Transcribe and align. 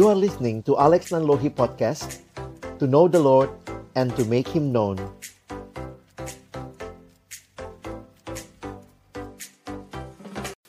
You 0.00 0.08
are 0.08 0.16
listening 0.16 0.64
to 0.64 0.80
Alex 0.80 1.12
Nanlohi 1.12 1.52
Podcast 1.52 2.24
To 2.80 2.88
know 2.88 3.04
the 3.04 3.20
Lord 3.20 3.52
and 3.92 4.08
to 4.16 4.24
make 4.24 4.48
Him 4.48 4.72
known 4.72 4.96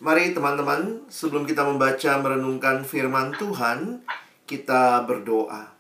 Mari 0.04 0.36
teman-teman, 0.36 1.08
sebelum 1.08 1.48
kita 1.48 1.64
membaca 1.64 2.12
merenungkan 2.20 2.84
firman 2.84 3.32
Tuhan, 3.40 4.04
kita 4.44 5.08
berdoa. 5.08 5.72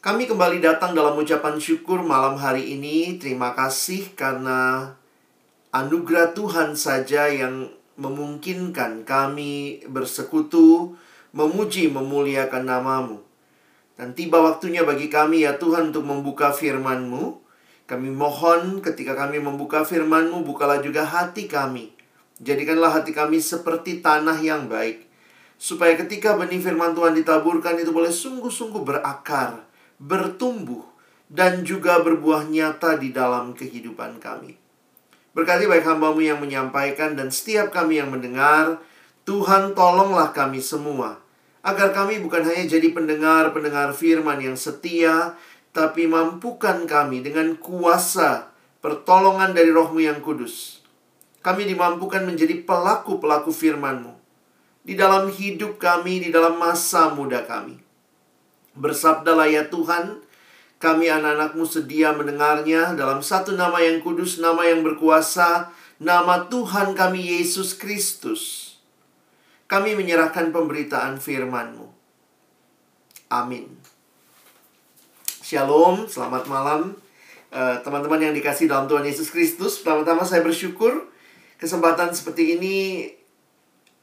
Kami 0.00 0.24
kembali 0.24 0.56
datang 0.56 0.96
dalam 0.96 1.20
ucapan 1.20 1.60
syukur 1.60 2.00
malam 2.00 2.40
hari 2.40 2.80
ini. 2.80 3.20
Terima 3.20 3.52
kasih 3.52 4.16
karena 4.16 4.96
anugerah 5.68 6.32
Tuhan 6.32 6.80
saja 6.80 7.28
yang 7.28 7.68
memungkinkan 8.00 9.04
kami 9.04 9.84
bersekutu, 9.84 10.96
memuji, 11.32 11.88
memuliakan 11.88 12.64
namamu. 12.64 13.18
Dan 13.96 14.16
tiba 14.16 14.40
waktunya 14.40 14.84
bagi 14.86 15.12
kami 15.12 15.44
ya 15.44 15.60
Tuhan 15.60 15.92
untuk 15.92 16.08
membuka 16.08 16.52
firman-Mu. 16.52 17.44
Kami 17.84 18.08
mohon 18.08 18.80
ketika 18.80 19.12
kami 19.12 19.42
membuka 19.42 19.84
firman-Mu, 19.84 20.46
bukalah 20.46 20.80
juga 20.80 21.04
hati 21.04 21.44
kami 21.50 21.92
Jadikanlah 22.42 22.90
hati 22.98 23.14
kami 23.14 23.38
seperti 23.38 24.02
tanah 24.02 24.34
yang 24.42 24.66
baik. 24.66 25.06
Supaya 25.62 25.94
ketika 25.94 26.34
benih 26.34 26.58
firman 26.58 26.90
Tuhan 26.90 27.14
ditaburkan 27.14 27.78
itu 27.78 27.94
boleh 27.94 28.10
sungguh-sungguh 28.10 28.82
berakar, 28.82 29.62
bertumbuh, 30.02 30.82
dan 31.30 31.62
juga 31.62 32.02
berbuah 32.02 32.50
nyata 32.50 32.98
di 32.98 33.14
dalam 33.14 33.54
kehidupan 33.54 34.18
kami. 34.18 34.58
Berkati 35.32 35.70
baik 35.70 35.86
hambamu 35.86 36.18
yang 36.18 36.42
menyampaikan 36.42 37.14
dan 37.14 37.30
setiap 37.30 37.70
kami 37.70 38.02
yang 38.02 38.10
mendengar, 38.10 38.82
Tuhan 39.22 39.78
tolonglah 39.78 40.34
kami 40.34 40.58
semua. 40.58 41.21
Agar 41.62 41.94
kami 41.94 42.18
bukan 42.18 42.42
hanya 42.42 42.66
jadi 42.66 42.90
pendengar-pendengar 42.90 43.94
firman 43.94 44.42
yang 44.42 44.58
setia, 44.58 45.38
tapi 45.70 46.10
mampukan 46.10 46.84
kami 46.84 47.22
dengan 47.22 47.54
kuasa 47.54 48.50
pertolongan 48.82 49.54
dari 49.54 49.70
rohmu 49.70 50.02
yang 50.02 50.18
kudus 50.18 50.82
kami 51.42 51.66
dimampukan 51.66 52.22
menjadi 52.22 52.62
pelaku-pelaku 52.62 53.50
firman-Mu. 53.50 54.14
Di 54.86 54.94
dalam 54.94 55.26
hidup 55.26 55.78
kami, 55.78 56.22
di 56.22 56.30
dalam 56.30 56.58
masa 56.58 57.10
muda 57.10 57.42
kami. 57.42 57.82
Bersabdalah 58.78 59.50
ya 59.50 59.66
Tuhan, 59.66 60.22
kami 60.78 61.10
anak-anakmu 61.10 61.66
sedia 61.66 62.14
mendengarnya 62.14 62.94
dalam 62.94 63.22
satu 63.22 63.54
nama 63.58 63.82
yang 63.82 64.02
kudus, 64.02 64.38
nama 64.38 64.66
yang 64.66 64.86
berkuasa, 64.86 65.70
nama 65.98 66.46
Tuhan 66.46 66.94
kami 66.94 67.38
Yesus 67.38 67.74
Kristus. 67.74 68.71
Kami 69.72 69.96
menyerahkan 69.96 70.52
pemberitaan 70.52 71.16
firman-Mu. 71.16 71.88
Amin. 73.32 73.72
Shalom, 75.40 76.04
selamat 76.04 76.44
malam. 76.44 76.92
Eh, 77.48 77.76
teman-teman 77.80 78.20
uh, 78.20 78.24
yang 78.28 78.36
dikasih 78.36 78.68
dalam 78.68 78.84
Tuhan 78.84 79.08
Yesus 79.08 79.32
Kristus, 79.32 79.80
pertama-tama 79.80 80.28
saya 80.28 80.44
bersyukur 80.44 81.08
kesempatan 81.56 82.12
seperti 82.12 82.60
ini 82.60 83.08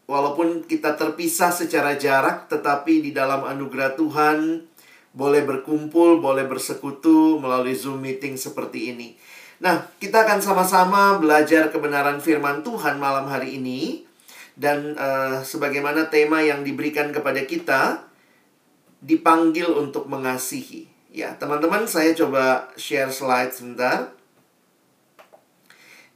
walaupun 0.09 0.65
kita 0.65 0.97
terpisah 0.97 1.53
secara 1.53 1.93
jarak 2.01 2.49
tetapi 2.49 3.05
di 3.05 3.13
dalam 3.13 3.45
anugerah 3.45 3.93
Tuhan 3.93 4.65
boleh 5.13 5.45
berkumpul, 5.45 6.17
boleh 6.17 6.49
bersekutu 6.49 7.37
melalui 7.37 7.77
Zoom 7.77 8.01
meeting 8.01 8.41
seperti 8.41 8.89
ini. 8.89 9.13
Nah, 9.61 9.85
kita 10.01 10.25
akan 10.25 10.41
sama-sama 10.41 11.21
belajar 11.21 11.69
kebenaran 11.69 12.17
firman 12.17 12.65
Tuhan 12.65 12.97
malam 12.97 13.29
hari 13.29 13.61
ini 13.61 14.08
dan 14.59 14.99
uh, 14.99 15.39
sebagaimana 15.39 16.11
tema 16.11 16.43
yang 16.43 16.67
diberikan 16.67 17.15
kepada 17.15 17.47
kita 17.47 18.03
dipanggil 18.99 19.71
untuk 19.71 20.11
mengasihi. 20.11 20.92
Ya, 21.15 21.31
teman-teman, 21.39 21.87
saya 21.87 22.11
coba 22.11 22.67
share 22.75 23.08
slide 23.08 23.55
sebentar. 23.55 24.11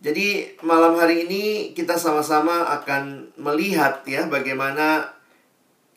Jadi 0.03 0.59
malam 0.59 0.99
hari 0.99 1.23
ini 1.23 1.71
kita 1.71 1.95
sama-sama 1.95 2.67
akan 2.75 3.31
melihat 3.39 4.03
ya 4.03 4.27
bagaimana 4.27 5.07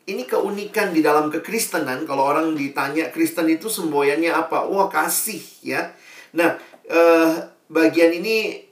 ini 0.07 0.23
keunikan 0.23 0.95
di 0.95 1.03
dalam 1.03 1.27
kekristenan. 1.27 2.07
Kalau 2.07 2.23
orang 2.23 2.55
ditanya 2.55 3.11
Kristen 3.11 3.51
itu 3.51 3.67
semboyannya 3.67 4.31
apa? 4.31 4.63
Wah 4.63 4.87
kasih 4.87 5.43
ya. 5.59 5.91
Nah 6.31 6.55
eh, 6.87 7.31
bagian 7.67 8.15
ini 8.15 8.66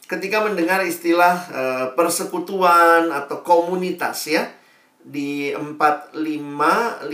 ketika 0.05 0.45
mendengar 0.45 0.85
istilah 0.85 1.35
uh, 1.49 1.85
persekutuan 1.97 3.09
atau 3.09 3.41
komunitas 3.41 4.29
ya 4.29 4.45
di 5.03 5.51
4557811 5.55 7.07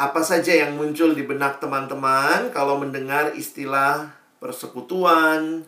apa 0.02 0.24
saja 0.24 0.56
yang 0.56 0.74
muncul 0.74 1.14
di 1.14 1.22
benak 1.22 1.62
teman-teman 1.62 2.50
kalau 2.50 2.80
mendengar 2.80 3.36
istilah 3.38 4.10
persekutuan, 4.42 5.62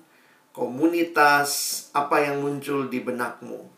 komunitas, 0.50 1.86
apa 1.94 2.24
yang 2.24 2.42
muncul 2.42 2.90
di 2.90 2.98
benakmu? 2.98 3.70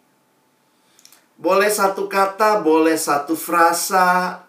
Boleh 1.37 1.69
satu 1.69 2.09
kata, 2.09 2.65
boleh 2.65 2.97
satu 2.97 3.37
frasa, 3.37 4.41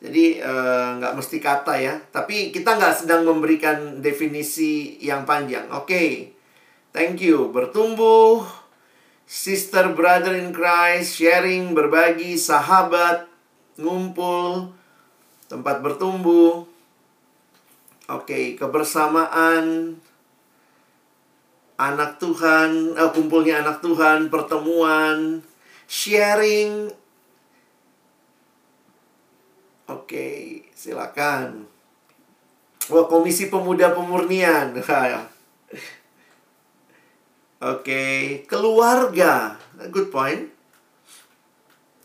jadi 0.00 0.40
eh, 0.40 0.88
nggak 0.96 1.12
mesti 1.12 1.36
kata 1.38 1.76
ya. 1.76 1.94
Tapi 2.08 2.48
kita 2.48 2.80
nggak 2.80 3.04
sedang 3.04 3.28
memberikan 3.28 4.00
definisi 4.00 4.96
yang 5.04 5.28
panjang. 5.28 5.68
Oke, 5.76 5.84
okay. 5.84 6.10
thank 6.96 7.20
you. 7.20 7.52
Bertumbuh, 7.52 8.48
sister, 9.28 9.92
brother 9.92 10.32
in 10.32 10.56
Christ, 10.56 11.20
sharing, 11.20 11.76
berbagi, 11.76 12.40
sahabat, 12.40 13.28
ngumpul, 13.76 14.72
tempat 15.52 15.84
bertumbuh. 15.84 16.64
Oke, 18.10 18.56
kebersamaan 18.56 20.00
anak 21.76 22.16
Tuhan, 22.16 22.96
eh, 22.96 23.10
kumpulnya 23.12 23.60
anak 23.60 23.84
Tuhan, 23.84 24.32
pertemuan, 24.32 25.44
sharing. 25.84 26.88
Oke, 29.90 30.62
silakan. 30.70 31.66
Wah, 32.90 33.06
Komisi 33.10 33.50
Pemuda 33.50 33.90
Pemurnian. 33.90 34.70
Oke, 37.74 38.02
keluarga. 38.46 39.58
Good 39.90 40.14
point. 40.14 40.46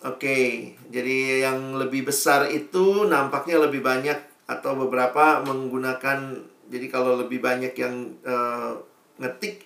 Oke, 0.06 0.74
jadi 0.94 1.50
yang 1.50 1.82
lebih 1.82 2.10
besar 2.10 2.50
itu 2.50 3.10
nampaknya 3.10 3.58
lebih 3.58 3.82
banyak 3.82 4.18
atau 4.46 4.78
beberapa 4.78 5.42
menggunakan 5.42 6.38
jadi 6.70 6.86
kalau 6.90 7.18
lebih 7.18 7.42
banyak 7.42 7.74
yang 7.74 8.14
uh, 8.22 8.78
ngetik 9.18 9.66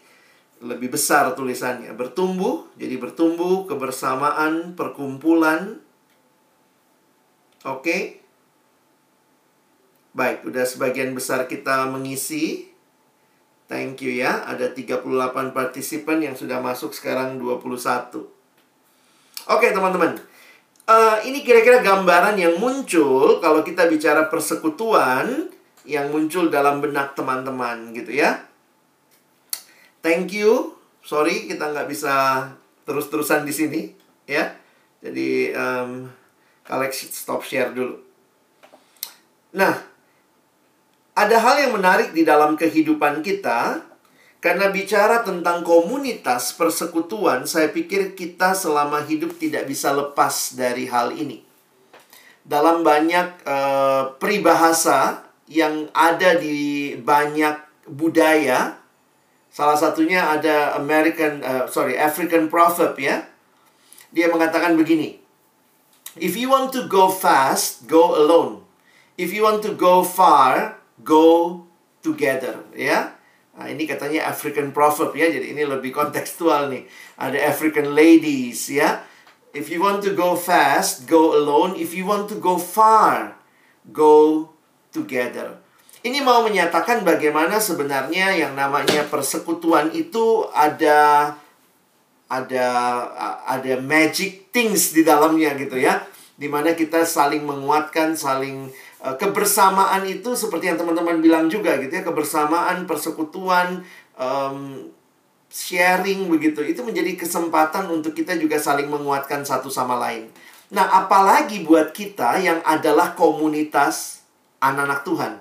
lebih 0.63 0.95
besar 0.95 1.31
tulisannya 1.35 1.91
bertumbuh 1.95 2.67
jadi 2.79 2.95
bertumbuh 2.95 3.67
kebersamaan 3.67 4.75
perkumpulan 4.75 5.79
oke 7.67 7.97
baik 10.15 10.45
udah 10.45 10.65
sebagian 10.67 11.15
besar 11.15 11.47
kita 11.47 11.87
mengisi 11.87 12.67
thank 13.71 14.03
you 14.03 14.11
ya 14.11 14.43
ada 14.45 14.71
38 14.71 15.03
partisipan 15.51 16.19
yang 16.23 16.35
sudah 16.35 16.59
masuk 16.59 16.91
sekarang 16.91 17.41
21 17.41 18.21
oke 19.49 19.67
teman-teman 19.71 20.29
Uh, 20.89 21.21
ini 21.21 21.45
kira-kira 21.45 21.85
gambaran 21.85 22.33
yang 22.41 22.57
muncul 22.57 23.37
kalau 23.37 23.61
kita 23.61 23.85
bicara 23.85 24.25
persekutuan 24.25 25.45
yang 25.85 26.09
muncul 26.09 26.49
dalam 26.49 26.81
benak 26.81 27.13
teman-teman 27.13 27.93
gitu 27.93 28.09
ya. 28.09 28.41
Thank 30.01 30.33
you. 30.33 30.73
Sorry 31.05 31.45
kita 31.45 31.69
nggak 31.69 31.85
bisa 31.85 32.41
terus-terusan 32.89 33.45
di 33.45 33.53
sini 33.53 33.81
ya. 34.25 34.49
Jadi 35.05 35.53
um, 35.53 36.09
kalian 36.69 36.93
stop 36.93 37.41
share 37.41 37.73
dulu. 37.73 37.97
Nah, 39.57 39.73
ada 41.17 41.37
hal 41.41 41.55
yang 41.65 41.73
menarik 41.73 42.13
di 42.13 42.21
dalam 42.21 42.53
kehidupan 42.53 43.25
kita 43.25 43.89
karena 44.39 44.71
bicara 44.71 45.19
tentang 45.19 45.67
komunitas 45.67 46.55
persekutuan, 46.55 47.43
saya 47.43 47.67
pikir 47.75 48.15
kita 48.15 48.55
selama 48.55 49.03
hidup 49.03 49.35
tidak 49.35 49.67
bisa 49.67 49.91
lepas 49.91 50.55
dari 50.55 50.87
hal 50.87 51.11
ini. 51.11 51.43
Dalam 52.47 52.79
banyak 52.87 53.43
uh, 53.43 54.15
peribahasa 54.15 55.27
yang 55.51 55.91
ada 55.91 56.39
di 56.39 56.95
banyak 56.95 57.59
budaya, 57.91 58.79
salah 59.51 59.75
satunya 59.75 60.23
ada 60.23 60.79
American, 60.79 61.43
uh, 61.43 61.67
sorry 61.67 61.99
African 61.99 62.47
proverb 62.47 62.95
ya. 62.95 63.27
Dia 64.15 64.31
mengatakan 64.31 64.79
begini, 64.79 65.18
If 66.17 66.33
you 66.33 66.49
want 66.49 66.73
to 66.73 66.89
go 66.89 67.09
fast, 67.13 67.85
go 67.85 68.17
alone. 68.17 68.65
If 69.19 69.35
you 69.35 69.43
want 69.43 69.61
to 69.67 69.75
go 69.75 70.01
far, 70.01 70.79
go 71.03 71.67
together. 72.01 72.65
Ya, 72.73 73.19
Nah, 73.59 73.67
ini 73.67 73.83
katanya 73.83 74.31
African 74.31 74.71
proverb 74.71 75.11
ya, 75.19 75.27
jadi 75.27 75.51
ini 75.51 75.67
lebih 75.67 75.91
kontekstual 75.91 76.71
nih. 76.71 76.87
Ada 77.19 77.51
African 77.51 77.91
ladies 77.91 78.71
ya. 78.71 79.03
If 79.51 79.67
you 79.67 79.83
want 79.83 79.99
to 80.07 80.15
go 80.15 80.39
fast, 80.39 81.03
go 81.11 81.35
alone. 81.35 81.75
If 81.75 81.91
you 81.91 82.07
want 82.07 82.31
to 82.31 82.39
go 82.39 82.55
far, 82.55 83.35
go 83.91 84.47
together. 84.95 85.59
Ini 85.99 86.23
mau 86.23 86.39
menyatakan 86.39 87.03
bagaimana 87.03 87.59
sebenarnya 87.59 88.31
yang 88.31 88.55
namanya 88.55 89.03
persekutuan 89.11 89.91
itu 89.91 90.47
ada 90.55 91.35
ada 92.29 92.65
ada 93.43 93.73
magic 93.81 94.53
things 94.53 94.93
di 94.93 95.01
dalamnya 95.01 95.57
gitu 95.57 95.75
ya. 95.75 96.05
Di 96.39 96.47
mana 96.47 96.71
kita 96.71 97.03
saling 97.03 97.43
menguatkan, 97.43 98.15
saling 98.15 98.71
Eh, 98.99 99.15
kebersamaan 99.15 100.03
itu 100.03 100.35
seperti 100.35 100.67
yang 100.67 100.75
teman-teman 100.75 101.23
bilang 101.23 101.47
juga 101.47 101.79
gitu 101.79 101.87
ya. 101.87 102.03
Kebersamaan 102.03 102.83
persekutuan 102.83 103.87
um, 104.19 104.91
sharing 105.47 106.27
begitu. 106.27 106.59
Itu 106.67 106.83
menjadi 106.83 107.15
kesempatan 107.15 107.87
untuk 107.87 108.11
kita 108.11 108.35
juga 108.35 108.59
saling 108.59 108.91
menguatkan 108.91 109.47
satu 109.47 109.71
sama 109.71 109.95
lain. 109.95 110.27
Nah 110.75 110.83
apalagi 110.99 111.63
buat 111.63 111.95
kita 111.95 112.43
yang 112.43 112.59
adalah 112.67 113.15
komunitas 113.15 114.27
anak-anak 114.59 115.07
Tuhan. 115.07 115.33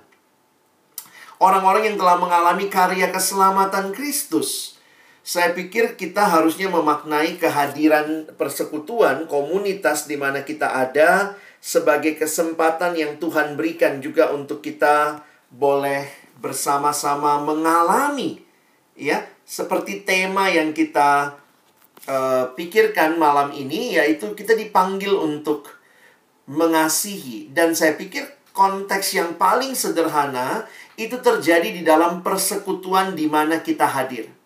Orang-orang 1.43 1.91
yang 1.91 1.97
telah 1.99 2.15
mengalami 2.15 2.71
karya 2.71 3.11
keselamatan 3.11 3.91
Kristus 3.91 4.78
saya 5.29 5.53
pikir 5.53 6.01
kita 6.01 6.25
harusnya 6.25 6.73
memaknai 6.73 7.37
kehadiran 7.37 8.33
persekutuan 8.41 9.29
komunitas 9.29 10.09
di 10.09 10.17
mana 10.17 10.41
kita 10.41 10.73
ada 10.73 11.37
sebagai 11.61 12.17
kesempatan 12.17 12.97
yang 12.97 13.21
Tuhan 13.21 13.53
berikan 13.53 14.01
juga 14.01 14.33
untuk 14.33 14.65
kita 14.65 15.21
boleh 15.53 16.09
bersama-sama 16.41 17.45
mengalami 17.45 18.41
ya 18.97 19.21
seperti 19.45 20.09
tema 20.09 20.49
yang 20.49 20.73
kita 20.73 21.37
uh, 22.09 22.49
pikirkan 22.57 23.21
malam 23.21 23.53
ini 23.53 24.01
yaitu 24.01 24.33
kita 24.33 24.57
dipanggil 24.57 25.13
untuk 25.13 25.77
mengasihi. 26.49 27.53
Dan 27.53 27.77
saya 27.77 28.01
pikir 28.01 28.25
konteks 28.57 29.13
yang 29.13 29.37
paling 29.37 29.77
sederhana 29.77 30.65
itu 30.97 31.21
terjadi 31.21 31.69
di 31.69 31.85
dalam 31.85 32.25
persekutuan 32.25 33.13
di 33.13 33.29
mana 33.29 33.61
kita 33.61 33.85
hadir 33.85 34.38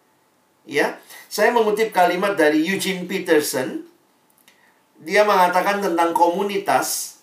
ya 0.69 0.99
saya 1.27 1.51
mengutip 1.51 1.91
kalimat 1.91 2.39
dari 2.39 2.63
Eugene 2.63 3.09
Peterson 3.09 3.93
dia 5.03 5.27
mengatakan 5.27 5.83
tentang 5.83 6.15
komunitas. 6.15 7.19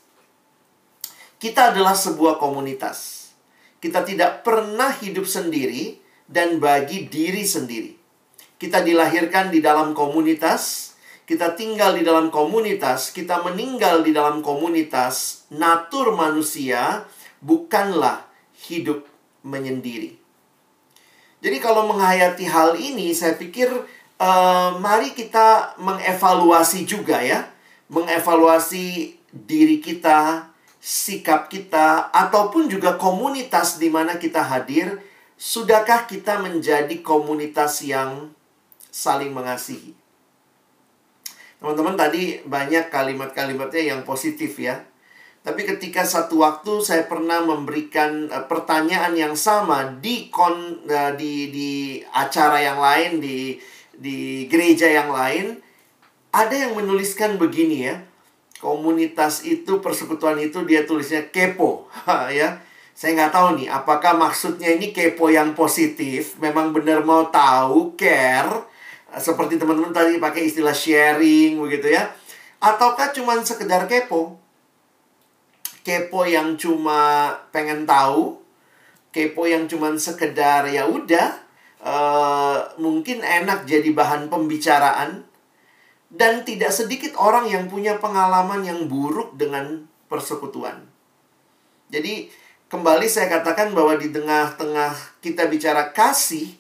Kita 1.40 1.72
adalah 1.72 1.96
sebuah 1.96 2.36
komunitas. 2.36 3.32
Kita 3.80 4.04
tidak 4.04 4.44
pernah 4.44 4.92
hidup 4.92 5.24
sendiri 5.24 5.96
dan 6.28 6.60
bagi 6.60 7.08
diri 7.08 7.48
sendiri. 7.48 7.96
Kita 8.60 8.84
dilahirkan 8.84 9.48
di 9.48 9.64
dalam 9.64 9.96
komunitas, 9.96 10.92
kita 11.24 11.56
tinggal 11.56 11.96
di 11.96 12.04
dalam 12.04 12.28
komunitas, 12.28 13.16
kita 13.16 13.40
meninggal 13.40 14.04
di 14.04 14.12
dalam 14.12 14.44
komunitas. 14.44 15.48
Natur 15.56 16.12
manusia 16.12 17.08
bukanlah 17.40 18.28
hidup 18.68 19.08
menyendiri. 19.48 20.19
Jadi 21.40 21.58
kalau 21.64 21.88
menghayati 21.88 22.44
hal 22.48 22.76
ini, 22.76 23.16
saya 23.16 23.40
pikir 23.40 23.72
uh, 24.20 24.70
mari 24.78 25.16
kita 25.16 25.80
mengevaluasi 25.80 26.84
juga 26.84 27.24
ya 27.24 27.48
mengevaluasi 27.90 29.18
diri 29.34 29.82
kita, 29.82 30.48
sikap 30.80 31.50
kita, 31.50 32.14
ataupun 32.14 32.70
juga 32.70 32.96
komunitas 32.96 33.82
di 33.82 33.90
mana 33.90 34.22
kita 34.22 34.46
hadir, 34.46 35.02
sudahkah 35.36 36.06
kita 36.06 36.40
menjadi 36.40 37.02
komunitas 37.02 37.82
yang 37.82 38.32
saling 38.94 39.34
mengasihi? 39.34 39.98
Teman-teman 41.60 42.00
tadi 42.00 42.40
banyak 42.48 42.88
kalimat-kalimatnya 42.88 43.84
yang 43.98 44.02
positif 44.08 44.56
ya. 44.56 44.86
Tapi 45.50 45.66
ketika 45.66 46.06
satu 46.06 46.46
waktu 46.46 46.78
saya 46.86 47.10
pernah 47.10 47.42
memberikan 47.42 48.30
uh, 48.30 48.46
pertanyaan 48.46 49.18
yang 49.18 49.34
sama 49.34 49.98
di 49.98 50.30
kon 50.30 50.86
uh, 50.86 51.18
di 51.18 51.50
di 51.50 51.98
acara 52.14 52.62
yang 52.62 52.78
lain 52.78 53.18
di 53.18 53.58
di 53.98 54.46
gereja 54.46 54.86
yang 54.86 55.10
lain, 55.10 55.58
ada 56.30 56.54
yang 56.54 56.78
menuliskan 56.78 57.42
begini 57.42 57.90
ya. 57.90 57.98
Komunitas 58.62 59.42
itu, 59.42 59.82
persekutuan 59.82 60.38
itu 60.38 60.62
dia 60.70 60.86
tulisnya 60.86 61.34
kepo. 61.34 61.90
ya. 62.30 62.62
Saya 62.94 63.18
nggak 63.18 63.34
tahu 63.34 63.48
nih, 63.58 63.74
apakah 63.74 64.14
maksudnya 64.22 64.70
ini 64.70 64.94
kepo 64.94 65.34
yang 65.34 65.58
positif, 65.58 66.38
memang 66.38 66.78
benar 66.78 67.02
mau 67.02 67.26
tahu, 67.34 67.98
care, 67.98 68.70
seperti 69.18 69.58
teman-teman 69.58 69.90
tadi 69.90 70.22
pakai 70.22 70.46
istilah 70.46 70.78
sharing 70.78 71.58
begitu 71.58 71.90
ya. 71.90 72.14
Ataukah 72.62 73.10
cuma 73.18 73.34
sekedar 73.42 73.90
kepo? 73.90 74.38
Kepo 75.90 76.22
yang 76.22 76.54
cuma 76.54 77.34
pengen 77.50 77.90
tahu, 77.90 78.38
kepo 79.10 79.50
yang 79.50 79.66
cuma 79.66 79.90
sekedar 79.98 80.70
ya 80.70 80.86
udah, 80.86 81.34
uh, 81.82 82.62
mungkin 82.78 83.26
enak 83.26 83.66
jadi 83.66 83.90
bahan 83.90 84.30
pembicaraan, 84.30 85.26
dan 86.14 86.46
tidak 86.46 86.70
sedikit 86.70 87.18
orang 87.18 87.50
yang 87.50 87.66
punya 87.66 87.98
pengalaman 87.98 88.62
yang 88.62 88.86
buruk 88.86 89.34
dengan 89.34 89.90
persekutuan. 90.06 90.86
Jadi, 91.90 92.30
kembali 92.70 93.10
saya 93.10 93.42
katakan 93.42 93.74
bahwa 93.74 93.98
di 93.98 94.14
tengah-tengah 94.14 94.94
kita 95.26 95.50
bicara 95.50 95.90
kasih, 95.90 96.54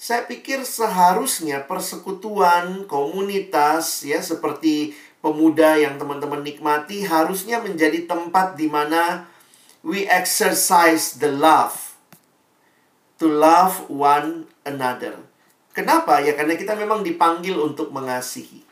saya 0.00 0.24
pikir 0.24 0.64
seharusnya 0.64 1.68
persekutuan, 1.68 2.88
komunitas, 2.88 4.08
ya, 4.08 4.24
seperti 4.24 4.96
pemuda 5.22 5.78
yang 5.78 5.96
teman-teman 5.96 6.42
nikmati, 6.42 7.06
harusnya 7.06 7.62
menjadi 7.62 8.04
tempat 8.04 8.58
di 8.58 8.66
mana 8.66 9.30
we 9.86 10.04
exercise 10.10 11.16
the 11.22 11.30
love. 11.30 11.94
To 13.22 13.30
love 13.30 13.86
one 13.86 14.50
another. 14.66 15.22
Kenapa? 15.72 16.18
Ya 16.20 16.34
karena 16.34 16.58
kita 16.58 16.74
memang 16.74 17.06
dipanggil 17.06 17.54
untuk 17.54 17.94
mengasihi. 17.94 18.66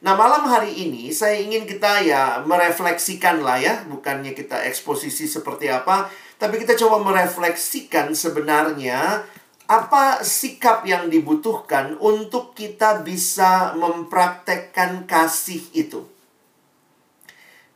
Nah, 0.00 0.16
malam 0.16 0.48
hari 0.48 0.72
ini 0.80 1.12
saya 1.12 1.36
ingin 1.36 1.68
kita 1.68 2.00
ya 2.00 2.40
merefleksikan 2.44 3.44
lah 3.44 3.60
ya, 3.60 3.84
bukannya 3.84 4.32
kita 4.32 4.64
eksposisi 4.64 5.28
seperti 5.28 5.68
apa, 5.68 6.08
tapi 6.40 6.56
kita 6.56 6.72
coba 6.80 7.04
merefleksikan 7.04 8.16
sebenarnya 8.16 9.28
apa 9.70 10.26
sikap 10.26 10.82
yang 10.82 11.06
dibutuhkan 11.06 11.94
untuk 12.02 12.58
kita 12.58 13.06
bisa 13.06 13.78
mempraktekkan 13.78 15.06
kasih 15.06 15.62
itu. 15.70 16.10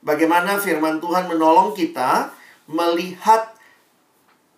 Bagaimana 0.03 0.59
firman 0.59 0.99
Tuhan 0.99 1.31
menolong 1.31 1.71
kita 1.71 2.35
melihat 2.67 3.55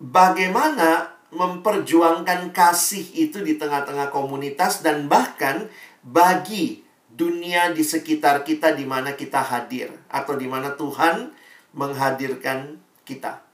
bagaimana 0.01 1.13
memperjuangkan 1.29 2.57
kasih 2.57 3.05
itu 3.13 3.45
di 3.45 3.61
tengah-tengah 3.61 4.09
komunitas 4.09 4.81
dan 4.81 5.05
bahkan 5.05 5.69
bagi 6.01 6.89
dunia 7.13 7.69
di 7.77 7.85
sekitar 7.85 8.49
kita 8.49 8.73
di 8.73 8.89
mana 8.89 9.13
kita 9.13 9.45
hadir 9.45 9.93
atau 10.09 10.41
di 10.41 10.49
mana 10.49 10.73
Tuhan 10.73 11.37
menghadirkan 11.77 12.81
kita. 13.05 13.45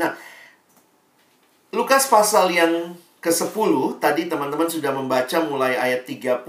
Nah, 0.00 0.16
Lukas 1.74 2.06
pasal 2.06 2.54
yang 2.54 2.94
ke-10 3.18 3.98
tadi 3.98 4.30
teman-teman 4.30 4.70
sudah 4.70 4.94
membaca 4.94 5.42
mulai 5.42 5.74
ayat 5.74 6.06
30 6.06 6.46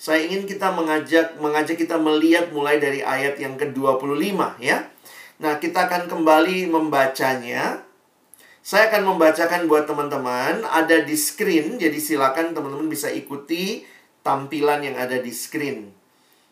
saya 0.00 0.24
ingin 0.24 0.46
kita 0.46 0.70
mengajak 0.70 1.36
mengajak 1.42 1.76
kita 1.76 1.98
melihat 1.98 2.48
mulai 2.54 2.80
dari 2.80 3.04
ayat 3.04 3.36
yang 3.36 3.60
ke-25 3.60 4.56
ya. 4.62 4.88
Nah, 5.40 5.60
kita 5.60 5.92
akan 5.92 6.08
kembali 6.08 6.72
membacanya. 6.72 7.84
Saya 8.64 8.88
akan 8.88 9.12
membacakan 9.12 9.68
buat 9.68 9.84
teman-teman, 9.84 10.64
ada 10.64 11.04
di 11.04 11.16
screen, 11.16 11.76
jadi 11.76 11.96
silakan 11.96 12.56
teman-teman 12.56 12.88
bisa 12.88 13.12
ikuti 13.12 13.84
tampilan 14.24 14.84
yang 14.84 14.96
ada 14.96 15.20
di 15.20 15.32
screen. 15.32 15.92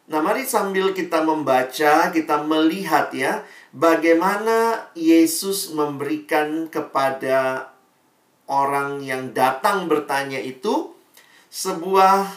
Nah, 0.08 0.20
mari 0.24 0.44
sambil 0.44 0.96
kita 0.96 1.20
membaca, 1.24 2.08
kita 2.12 2.44
melihat 2.44 3.12
ya, 3.12 3.44
bagaimana 3.72 4.88
Yesus 4.96 5.72
memberikan 5.72 6.68
kepada 6.72 7.72
orang 8.48 9.04
yang 9.04 9.36
datang 9.36 9.86
bertanya 9.86 10.40
itu 10.40 10.96
sebuah 11.52 12.28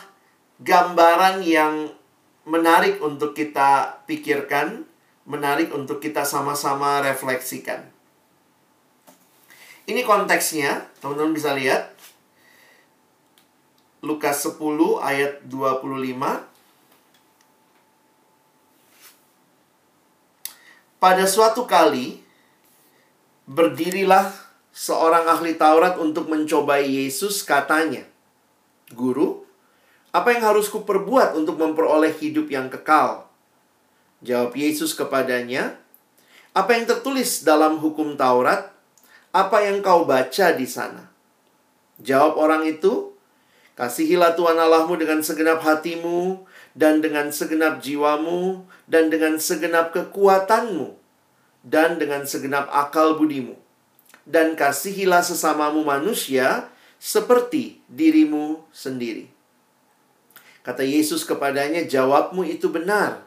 gambaran 0.59 1.43
yang 1.43 1.91
menarik 2.43 2.99
untuk 2.99 3.31
kita 3.31 4.03
pikirkan, 4.05 4.83
menarik 5.23 5.71
untuk 5.71 6.03
kita 6.03 6.27
sama-sama 6.27 6.99
refleksikan. 7.05 7.87
Ini 9.87 10.05
konteksnya, 10.05 10.87
teman-teman 11.01 11.33
bisa 11.33 11.57
lihat. 11.57 11.91
Lukas 14.01 14.41
10 14.45 14.57
ayat 15.01 15.45
25. 15.45 16.50
Pada 21.01 21.25
suatu 21.25 21.65
kali, 21.65 22.21
berdirilah 23.49 24.29
seorang 24.69 25.25
ahli 25.25 25.57
Taurat 25.57 25.97
untuk 25.97 26.29
mencobai 26.29 26.85
Yesus 26.85 27.41
katanya, 27.41 28.05
Guru, 28.93 29.41
apa 30.13 30.29
yang 30.29 30.45
harus 30.45 30.69
kuperbuat 30.69 31.33
untuk 31.33 31.57
memperoleh 31.57 32.13
hidup 32.21 32.53
yang 32.53 32.69
kekal? 32.69 33.25
Jawab 34.21 34.53
Yesus 34.53 34.93
kepadanya, 34.93 35.81
Apa 36.53 36.77
yang 36.77 36.85
tertulis 36.85 37.41
dalam 37.41 37.81
hukum 37.81 38.13
Taurat? 38.13 38.69
Apa 39.33 39.65
yang 39.65 39.81
kau 39.81 40.05
baca 40.05 40.53
di 40.53 40.69
sana? 40.69 41.09
Jawab 41.97 42.37
orang 42.37 42.69
itu, 42.69 43.09
Kasihilah 43.73 44.37
Tuhan 44.37 44.59
Allahmu 44.59 45.01
dengan 45.01 45.25
segenap 45.25 45.65
hatimu, 45.65 46.45
dan 46.71 47.03
dengan 47.03 47.29
segenap 47.29 47.83
jiwamu, 47.83 48.63
dan 48.87 49.11
dengan 49.11 49.37
segenap 49.37 49.91
kekuatanmu, 49.91 50.95
dan 51.67 51.99
dengan 51.99 52.23
segenap 52.23 52.71
akal 52.71 53.19
budimu. 53.19 53.59
Dan 54.23 54.55
kasihilah 54.55 55.25
sesamamu 55.25 55.81
manusia 55.81 56.69
seperti 57.01 57.81
dirimu 57.89 58.61
sendiri. 58.69 59.27
Kata 60.61 60.85
Yesus 60.85 61.25
kepadanya, 61.25 61.81
"Jawabmu 61.89 62.45
itu 62.45 62.69
benar. 62.69 63.25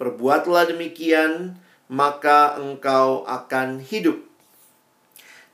Perbuatlah 0.00 0.72
demikian, 0.72 1.60
maka 1.92 2.56
engkau 2.56 3.28
akan 3.28 3.84
hidup." 3.84 4.16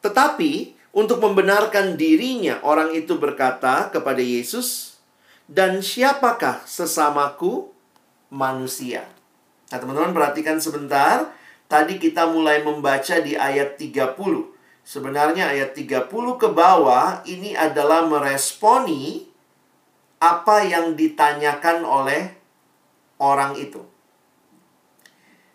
Tetapi 0.01 0.79
untuk 0.95 1.19
membenarkan 1.23 1.99
dirinya, 1.99 2.63
orang 2.63 2.95
itu 2.95 3.19
berkata 3.19 3.91
kepada 3.91 4.23
Yesus, 4.23 4.90
"Dan 5.51 5.83
siapakah 5.83 6.63
sesamaku 6.63 7.75
manusia?" 8.31 9.11
Nah, 9.71 9.79
teman-teman 9.79 10.15
perhatikan 10.15 10.63
sebentar. 10.63 11.31
Tadi 11.71 12.03
kita 12.03 12.27
mulai 12.27 12.67
membaca 12.67 13.23
di 13.23 13.39
ayat 13.39 13.79
30. 13.79 14.51
Sebenarnya 14.83 15.55
ayat 15.55 15.79
30 15.79 16.35
ke 16.35 16.51
bawah 16.51 17.23
ini 17.23 17.55
adalah 17.55 18.03
meresponi 18.11 19.31
apa 20.19 20.67
yang 20.67 20.99
ditanyakan 20.99 21.87
oleh 21.87 22.35
orang 23.23 23.55
itu. 23.55 23.87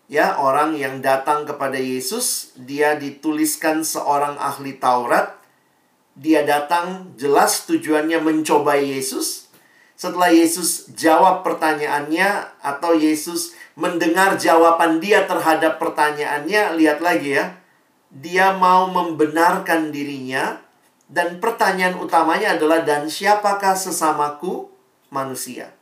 Ya, 0.08 0.38
orang 0.38 0.78
yang 0.78 1.02
datang 1.02 1.44
kepada 1.44 1.76
Yesus, 1.76 2.54
dia 2.54 2.94
dituliskan 2.96 3.82
seorang 3.82 4.38
ahli 4.38 4.78
Taurat. 4.78 5.34
Dia 6.16 6.46
datang 6.46 7.12
jelas 7.18 7.68
tujuannya 7.68 8.22
mencobai 8.22 8.96
Yesus. 8.96 9.45
Setelah 9.96 10.28
Yesus 10.28 10.92
jawab 10.92 11.40
pertanyaannya 11.40 12.60
atau 12.60 12.92
Yesus 12.92 13.56
mendengar 13.80 14.36
jawaban 14.36 15.00
dia 15.00 15.24
terhadap 15.24 15.80
pertanyaannya, 15.80 16.76
lihat 16.76 17.00
lagi 17.00 17.40
ya. 17.40 17.56
Dia 18.12 18.52
mau 18.56 18.92
membenarkan 18.92 19.88
dirinya 19.88 20.60
dan 21.08 21.40
pertanyaan 21.40 21.96
utamanya 21.96 22.60
adalah 22.60 22.84
dan 22.84 23.08
siapakah 23.08 23.72
sesamaku 23.72 24.68
manusia? 25.08 25.72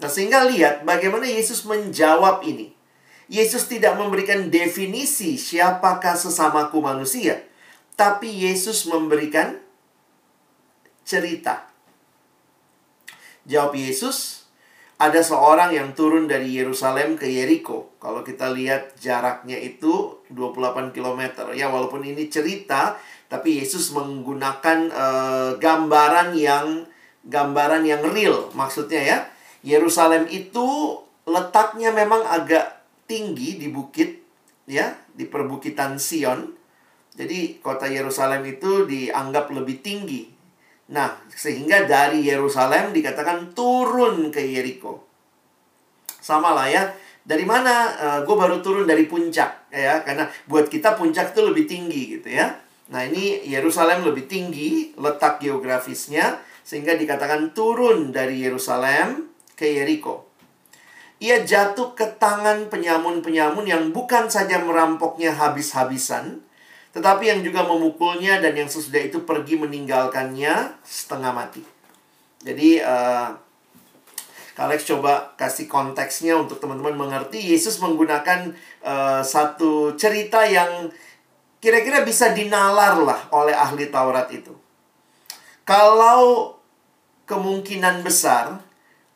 Nah, 0.00 0.08
sehingga 0.12 0.44
lihat 0.48 0.84
bagaimana 0.84 1.24
Yesus 1.24 1.64
menjawab 1.64 2.44
ini. 2.44 2.76
Yesus 3.30 3.70
tidak 3.70 3.94
memberikan 3.94 4.50
definisi 4.50 5.38
siapakah 5.38 6.18
sesamaku 6.18 6.82
manusia, 6.82 7.46
tapi 7.94 8.26
Yesus 8.26 8.90
memberikan 8.90 9.54
cerita. 11.06 11.69
Jawab 13.48 13.76
Yesus, 13.76 14.40
ada 15.00 15.24
seorang 15.24 15.72
yang 15.72 15.96
turun 15.96 16.28
dari 16.28 16.52
Yerusalem 16.52 17.16
ke 17.16 17.24
Yeriko. 17.24 17.96
Kalau 17.96 18.20
kita 18.20 18.52
lihat 18.52 19.00
jaraknya 19.00 19.56
itu 19.56 20.20
28 20.28 20.92
km. 20.92 21.48
Ya, 21.56 21.72
walaupun 21.72 22.04
ini 22.04 22.28
cerita, 22.28 23.00
tapi 23.32 23.64
Yesus 23.64 23.96
menggunakan 23.96 24.92
uh, 24.92 25.50
gambaran 25.56 26.36
yang 26.36 26.84
gambaran 27.24 27.84
yang 27.88 28.04
real 28.12 28.52
maksudnya 28.52 29.00
ya. 29.00 29.18
Yerusalem 29.60 30.28
itu 30.28 31.00
letaknya 31.28 31.92
memang 31.92 32.24
agak 32.24 32.84
tinggi 33.08 33.56
di 33.56 33.72
bukit 33.72 34.20
ya, 34.68 35.00
di 35.16 35.24
perbukitan 35.24 35.96
Sion. 35.96 36.56
Jadi 37.16 37.60
kota 37.64 37.88
Yerusalem 37.88 38.44
itu 38.44 38.84
dianggap 38.84 39.48
lebih 39.48 39.80
tinggi. 39.80 40.39
Nah, 40.90 41.22
sehingga 41.30 41.86
dari 41.86 42.26
Yerusalem 42.26 42.90
dikatakan 42.90 43.54
turun 43.54 44.34
ke 44.34 44.42
Yeriko. 44.42 45.06
Sama 46.18 46.50
lah 46.50 46.66
ya. 46.66 46.82
Dari 47.22 47.46
mana? 47.46 47.94
Uh, 47.94 48.04
eh, 48.04 48.20
gue 48.26 48.36
baru 48.36 48.58
turun 48.58 48.88
dari 48.88 49.06
puncak 49.06 49.70
ya, 49.70 50.02
karena 50.02 50.26
buat 50.50 50.66
kita 50.66 50.98
puncak 50.98 51.30
itu 51.30 51.40
lebih 51.46 51.64
tinggi 51.70 52.18
gitu 52.18 52.28
ya. 52.32 52.58
Nah, 52.90 53.06
ini 53.06 53.46
Yerusalem 53.46 54.02
lebih 54.02 54.26
tinggi 54.26 54.90
letak 54.98 55.38
geografisnya 55.38 56.42
sehingga 56.66 56.98
dikatakan 56.98 57.54
turun 57.54 58.10
dari 58.10 58.42
Yerusalem 58.42 59.30
ke 59.54 59.78
Yeriko. 59.78 60.26
Ia 61.20 61.44
jatuh 61.44 61.92
ke 61.92 62.16
tangan 62.16 62.72
penyamun-penyamun 62.72 63.68
yang 63.68 63.92
bukan 63.92 64.32
saja 64.32 64.58
merampoknya 64.64 65.36
habis-habisan, 65.36 66.40
tetapi 66.90 67.30
yang 67.30 67.40
juga 67.46 67.62
memukulnya 67.62 68.42
dan 68.42 68.54
yang 68.58 68.66
sesudah 68.66 68.98
itu 69.00 69.22
pergi 69.22 69.58
meninggalkannya 69.60 70.82
setengah 70.82 71.30
mati. 71.30 71.62
Jadi, 72.42 72.82
uh, 72.82 73.30
Alex 74.60 74.84
coba 74.84 75.32
kasih 75.40 75.64
konteksnya 75.64 76.36
untuk 76.36 76.60
teman-teman 76.60 76.92
mengerti. 76.92 77.40
Yesus 77.40 77.80
menggunakan 77.80 78.52
uh, 78.84 79.24
satu 79.24 79.96
cerita 79.96 80.44
yang 80.44 80.92
kira-kira 81.64 82.04
bisa 82.04 82.36
dinalar 82.36 83.00
lah 83.00 83.20
oleh 83.32 83.56
ahli 83.56 83.88
Taurat 83.88 84.28
itu. 84.28 84.52
Kalau 85.64 86.60
kemungkinan 87.24 88.04
besar 88.04 88.60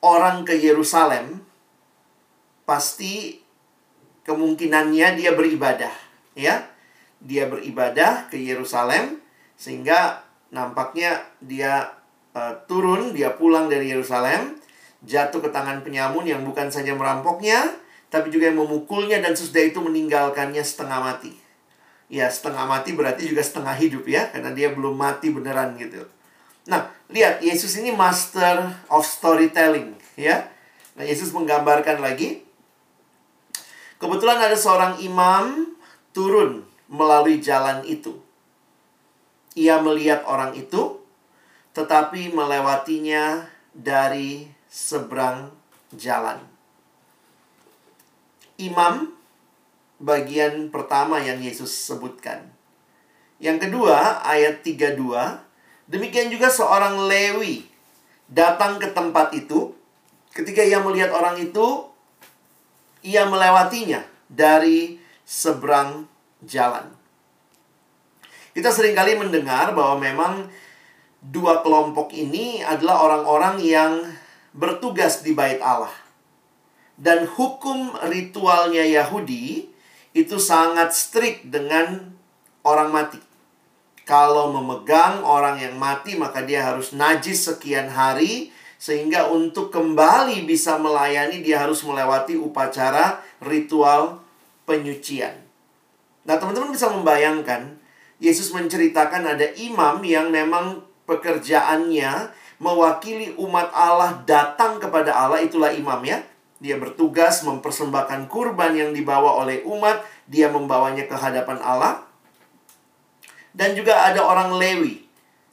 orang 0.00 0.48
ke 0.48 0.56
Yerusalem, 0.56 1.44
pasti 2.64 3.44
kemungkinannya 4.24 5.20
dia 5.20 5.36
beribadah, 5.36 5.92
ya. 6.32 6.72
Dia 7.24 7.48
beribadah 7.48 8.28
ke 8.28 8.36
Yerusalem 8.36 9.18
sehingga 9.56 10.20
nampaknya 10.52 11.24
dia 11.40 11.96
uh, 12.36 12.54
turun, 12.68 13.16
dia 13.16 13.32
pulang 13.34 13.66
dari 13.66 13.90
Yerusalem, 13.90 14.60
jatuh 15.02 15.40
ke 15.40 15.48
tangan 15.48 15.80
penyamun 15.80 16.28
yang 16.28 16.44
bukan 16.44 16.68
saja 16.68 16.92
merampoknya, 16.92 17.74
tapi 18.12 18.28
juga 18.28 18.52
yang 18.52 18.60
memukulnya 18.60 19.18
dan 19.24 19.32
sesudah 19.32 19.64
itu 19.64 19.80
meninggalkannya 19.80 20.62
setengah 20.62 21.00
mati 21.00 21.44
ya 22.12 22.28
setengah 22.28 22.68
mati 22.68 22.92
berarti 22.92 23.26
juga 23.26 23.40
setengah 23.40 23.74
hidup 23.74 24.04
ya 24.06 24.28
karena 24.28 24.52
dia 24.52 24.70
belum 24.70 24.94
mati 24.94 25.32
beneran 25.32 25.74
gitu. 25.80 26.04
Nah, 26.68 26.88
lihat 27.12 27.44
Yesus 27.44 27.76
ini 27.76 27.92
master 27.92 28.72
of 28.88 29.04
storytelling 29.04 29.96
ya. 30.14 30.48
Nah, 30.94 31.02
Yesus 31.02 31.34
menggambarkan 31.34 31.98
lagi 31.98 32.44
Kebetulan 33.94 34.36
ada 34.36 34.52
seorang 34.58 35.00
imam 35.00 35.74
turun 36.12 36.66
melalui 36.88 37.40
jalan 37.40 37.84
itu. 37.84 38.20
Ia 39.54 39.78
melihat 39.80 40.26
orang 40.26 40.58
itu, 40.58 41.00
tetapi 41.72 42.34
melewatinya 42.34 43.46
dari 43.74 44.50
seberang 44.66 45.54
jalan. 45.94 46.42
Imam 48.58 49.14
bagian 49.98 50.70
pertama 50.70 51.22
yang 51.22 51.42
Yesus 51.42 51.70
sebutkan. 51.70 52.50
Yang 53.42 53.68
kedua, 53.68 54.22
ayat 54.22 54.62
32, 54.62 54.98
demikian 55.90 56.30
juga 56.30 56.50
seorang 56.50 57.10
Lewi 57.10 57.66
datang 58.30 58.78
ke 58.78 58.90
tempat 58.94 59.34
itu. 59.34 59.74
Ketika 60.34 60.62
ia 60.66 60.82
melihat 60.82 61.14
orang 61.14 61.38
itu, 61.38 61.86
ia 63.06 63.26
melewatinya 63.26 64.02
dari 64.26 64.98
seberang 65.22 66.10
jalan. 66.46 66.88
Kita 68.54 68.70
sering 68.70 68.94
kali 68.94 69.18
mendengar 69.18 69.74
bahwa 69.74 69.98
memang 69.98 70.46
dua 71.18 71.64
kelompok 71.64 72.14
ini 72.14 72.62
adalah 72.62 73.02
orang-orang 73.02 73.56
yang 73.58 73.92
bertugas 74.54 75.26
di 75.26 75.34
bait 75.34 75.58
Allah. 75.58 75.90
Dan 76.94 77.26
hukum 77.26 77.90
ritualnya 78.06 78.86
Yahudi 78.86 79.66
itu 80.14 80.38
sangat 80.38 80.94
strict 80.94 81.50
dengan 81.50 82.14
orang 82.62 82.94
mati. 82.94 83.18
Kalau 84.06 84.54
memegang 84.54 85.26
orang 85.26 85.58
yang 85.58 85.74
mati, 85.74 86.14
maka 86.14 86.44
dia 86.46 86.62
harus 86.62 86.94
najis 86.94 87.50
sekian 87.50 87.90
hari, 87.90 88.54
sehingga 88.78 89.32
untuk 89.32 89.72
kembali 89.72 90.44
bisa 90.44 90.76
melayani 90.76 91.40
dia 91.40 91.64
harus 91.64 91.80
melewati 91.82 92.36
upacara 92.36 93.24
ritual 93.40 94.20
penyucian. 94.68 95.43
Nah, 96.24 96.40
teman-teman 96.40 96.72
bisa 96.72 96.88
membayangkan 96.88 97.84
Yesus 98.22 98.54
menceritakan 98.54 99.36
ada 99.36 99.46
imam 99.58 100.00
yang 100.00 100.30
memang 100.32 100.80
pekerjaannya 101.04 102.32
mewakili 102.62 103.34
umat 103.36 103.68
Allah 103.74 104.22
datang 104.24 104.80
kepada 104.80 105.12
Allah 105.12 105.42
itulah 105.42 105.74
imam 105.74 106.00
ya. 106.06 106.22
Dia 106.62 106.80
bertugas 106.80 107.44
mempersembahkan 107.44 108.30
kurban 108.30 108.72
yang 108.72 108.96
dibawa 108.96 109.44
oleh 109.44 109.60
umat, 109.68 110.00
dia 110.24 110.48
membawanya 110.48 111.04
ke 111.04 111.12
hadapan 111.12 111.60
Allah. 111.60 112.06
Dan 113.52 113.76
juga 113.76 114.08
ada 114.08 114.24
orang 114.24 114.56
Lewi. 114.56 115.04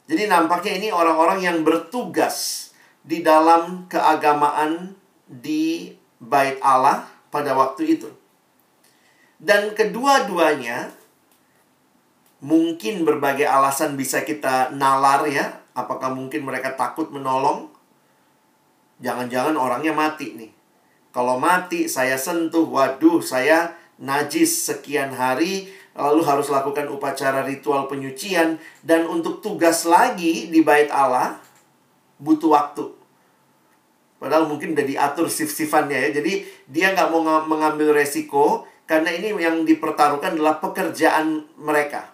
Jadi 0.08 0.26
nampaknya 0.26 0.72
ini 0.80 0.88
orang-orang 0.88 1.44
yang 1.44 1.60
bertugas 1.60 2.70
di 3.04 3.20
dalam 3.20 3.86
keagamaan 3.90 4.94
di 5.28 5.92
bait 6.16 6.56
Allah 6.64 7.06
pada 7.28 7.52
waktu 7.52 7.98
itu. 7.98 8.21
Dan 9.42 9.74
kedua-duanya 9.74 10.94
mungkin 12.38 13.02
berbagai 13.02 13.42
alasan 13.42 13.98
bisa 13.98 14.22
kita 14.22 14.70
nalar 14.70 15.26
ya. 15.26 15.66
Apakah 15.74 16.14
mungkin 16.14 16.46
mereka 16.46 16.78
takut 16.78 17.10
menolong? 17.10 17.66
Jangan-jangan 19.02 19.58
orangnya 19.58 19.90
mati 19.90 20.38
nih. 20.38 20.52
Kalau 21.10 21.42
mati 21.42 21.90
saya 21.90 22.14
sentuh, 22.14 22.70
waduh 22.70 23.18
saya 23.18 23.74
najis 23.98 24.70
sekian 24.70 25.10
hari, 25.10 25.66
lalu 25.98 26.22
harus 26.22 26.46
lakukan 26.46 26.86
upacara 26.86 27.42
ritual 27.42 27.90
penyucian 27.90 28.62
dan 28.86 29.10
untuk 29.10 29.42
tugas 29.42 29.82
lagi 29.84 30.48
di 30.48 30.62
bait 30.62 30.88
Allah 30.88 31.42
butuh 32.22 32.54
waktu. 32.54 32.84
Padahal 34.22 34.46
mungkin 34.46 34.78
udah 34.78 34.86
diatur 34.86 35.26
sif-sifannya 35.26 35.98
ya. 35.98 36.10
Jadi 36.22 36.46
dia 36.70 36.94
nggak 36.94 37.10
mau 37.10 37.26
mengambil 37.42 37.90
resiko 37.90 38.70
karena 38.92 39.08
ini 39.08 39.32
yang 39.40 39.64
dipertaruhkan 39.64 40.36
adalah 40.36 40.60
pekerjaan 40.60 41.48
mereka. 41.56 42.12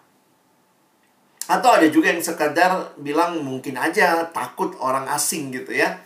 Atau 1.50 1.74
ada 1.74 1.90
juga 1.90 2.14
yang 2.14 2.22
sekadar 2.22 2.94
bilang 3.02 3.42
mungkin 3.42 3.74
aja 3.74 4.30
takut 4.30 4.78
orang 4.78 5.10
asing 5.10 5.50
gitu 5.50 5.74
ya. 5.74 5.98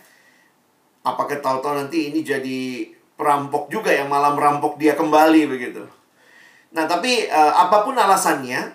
Apakah 1.05 1.37
tahu-tahu 1.37 1.77
nanti 1.77 2.09
ini 2.09 2.25
jadi 2.25 2.89
perampok 3.13 3.69
juga 3.69 3.93
yang 3.93 4.09
malah 4.09 4.33
merampok 4.33 4.81
dia 4.81 4.97
kembali 4.97 5.45
begitu. 5.45 5.85
Nah, 6.73 6.89
tapi 6.89 7.29
uh, 7.29 7.53
apa 7.69 7.85
pun 7.85 7.93
alasannya, 7.93 8.73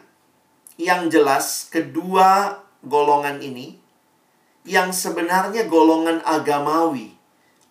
yang 0.78 1.10
jelas 1.10 1.66
kedua 1.66 2.62
golongan 2.86 3.42
ini 3.42 3.74
yang 4.62 4.94
sebenarnya 4.94 5.66
golongan 5.66 6.22
agamawi, 6.22 7.10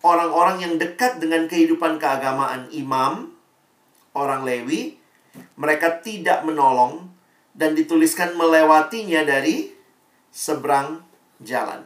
orang-orang 0.04 0.68
yang 0.68 0.74
dekat 0.76 1.16
dengan 1.16 1.48
kehidupan 1.48 1.96
keagamaan 1.96 2.68
imam, 2.74 3.37
orang 4.14 4.46
Lewi, 4.46 4.96
mereka 5.58 6.00
tidak 6.00 6.46
menolong 6.46 7.08
dan 7.52 7.74
dituliskan 7.74 8.38
melewatinya 8.38 9.26
dari 9.26 9.72
seberang 10.30 11.02
jalan. 11.42 11.82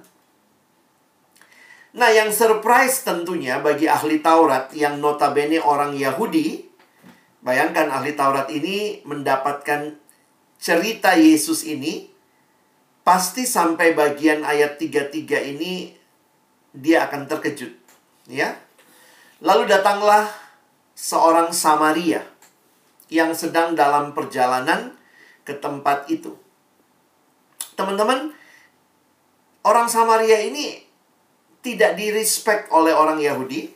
Nah, 1.93 2.09
yang 2.09 2.33
surprise 2.33 3.05
tentunya 3.05 3.61
bagi 3.61 3.85
ahli 3.85 4.25
Taurat 4.25 4.73
yang 4.73 4.97
notabene 5.01 5.61
orang 5.61 5.93
Yahudi, 5.93 6.65
bayangkan 7.45 7.93
ahli 7.93 8.17
Taurat 8.17 8.49
ini 8.49 9.05
mendapatkan 9.05 10.01
cerita 10.63 11.19
Yesus 11.19 11.67
ini 11.67 12.13
pasti 13.03 13.43
sampai 13.43 13.99
bagian 13.99 14.47
ayat 14.47 14.79
33 14.79 15.51
ini 15.53 15.91
dia 16.71 17.11
akan 17.11 17.27
terkejut 17.27 17.75
ya 18.31 18.55
lalu 19.43 19.67
datanglah 19.67 20.31
seorang 20.92 21.50
Samaria 21.50 22.24
yang 23.12 23.37
sedang 23.37 23.76
dalam 23.76 24.16
perjalanan 24.16 24.96
ke 25.44 25.52
tempat 25.59 26.09
itu. 26.09 26.33
Teman-teman 27.76 28.33
orang 29.68 29.88
Samaria 29.88 30.40
ini 30.40 30.81
tidak 31.61 31.94
direspek 31.94 32.72
oleh 32.72 32.96
orang 32.96 33.20
Yahudi 33.20 33.70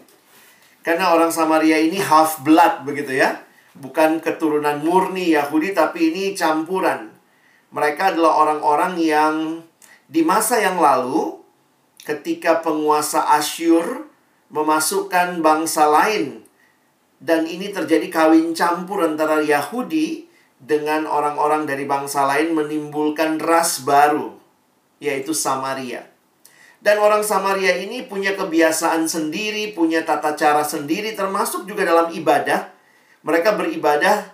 karena 0.81 1.13
orang 1.13 1.35
Samaria 1.35 1.83
ini 1.83 1.99
half 1.99 2.47
blood 2.47 2.87
begitu 2.87 3.19
ya. 3.19 3.43
Bukan 3.77 4.25
keturunan 4.25 4.81
murni 4.81 5.37
Yahudi 5.37 5.77
tapi 5.77 6.15
ini 6.15 6.33
campuran. 6.33 7.13
Mereka 7.75 8.17
adalah 8.17 8.41
orang-orang 8.41 8.97
yang 8.97 9.61
di 10.09 10.25
masa 10.25 10.63
yang 10.63 10.81
lalu 10.81 11.43
ketika 12.07 12.63
penguasa 12.63 13.27
Asyur 13.37 14.07
memasukkan 14.49 15.43
bangsa 15.43 15.91
lain 15.91 16.46
dan 17.23 17.49
ini 17.49 17.73
terjadi 17.73 18.07
kawin 18.13 18.53
campur 18.53 19.01
antara 19.01 19.41
Yahudi 19.41 20.29
dengan 20.61 21.05
orang-orang 21.05 21.69
dari 21.69 21.85
bangsa 21.85 22.25
lain 22.29 22.53
menimbulkan 22.53 23.41
ras 23.41 23.85
baru 23.85 24.37
yaitu 25.01 25.37
Samaria. 25.37 26.09
Dan 26.81 27.01
orang 27.03 27.25
Samaria 27.25 27.77
ini 27.83 28.05
punya 28.05 28.37
kebiasaan 28.37 29.09
sendiri, 29.09 29.73
punya 29.73 30.05
tata 30.05 30.37
cara 30.37 30.63
sendiri 30.63 31.17
termasuk 31.17 31.67
juga 31.67 31.83
dalam 31.85 32.13
ibadah. 32.13 32.73
Mereka 33.27 33.59
beribadah 33.59 34.33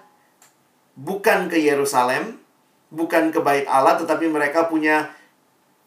bukan 0.99 1.49
ke 1.49 1.57
Yerusalem, 1.59 2.39
bukan 2.93 3.33
ke 3.33 3.41
bait 3.41 3.65
Allah 3.67 3.97
tetapi 3.97 4.29
mereka 4.29 4.69
punya 4.69 5.11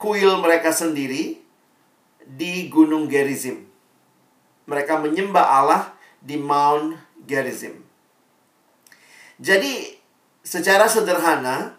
kuil 0.02 0.42
mereka 0.42 0.74
sendiri 0.74 1.38
di 2.26 2.68
Gunung 2.68 3.08
Gerizim. 3.08 3.64
Mereka 4.66 4.98
menyembah 4.98 5.46
Allah 5.46 5.95
di 6.26 6.42
Mount 6.42 6.98
Gerizim. 7.30 7.86
Jadi 9.38 9.94
secara 10.42 10.90
sederhana 10.90 11.78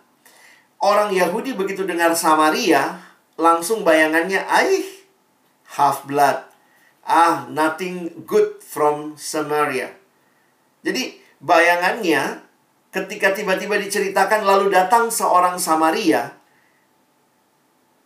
orang 0.79 1.11
Yahudi 1.11 1.59
begitu 1.59 1.83
dengar 1.83 2.15
Samaria 2.15 3.03
langsung 3.35 3.83
bayangannya 3.83 4.47
aih 4.47 4.87
half 5.75 6.07
blood. 6.07 6.47
Ah, 7.07 7.47
nothing 7.51 8.27
good 8.27 8.63
from 8.63 9.15
Samaria. 9.19 9.95
Jadi 10.83 11.19
bayangannya 11.43 12.43
ketika 12.91 13.35
tiba-tiba 13.35 13.79
diceritakan 13.79 14.43
lalu 14.43 14.75
datang 14.75 15.11
seorang 15.11 15.61
Samaria, 15.61 16.35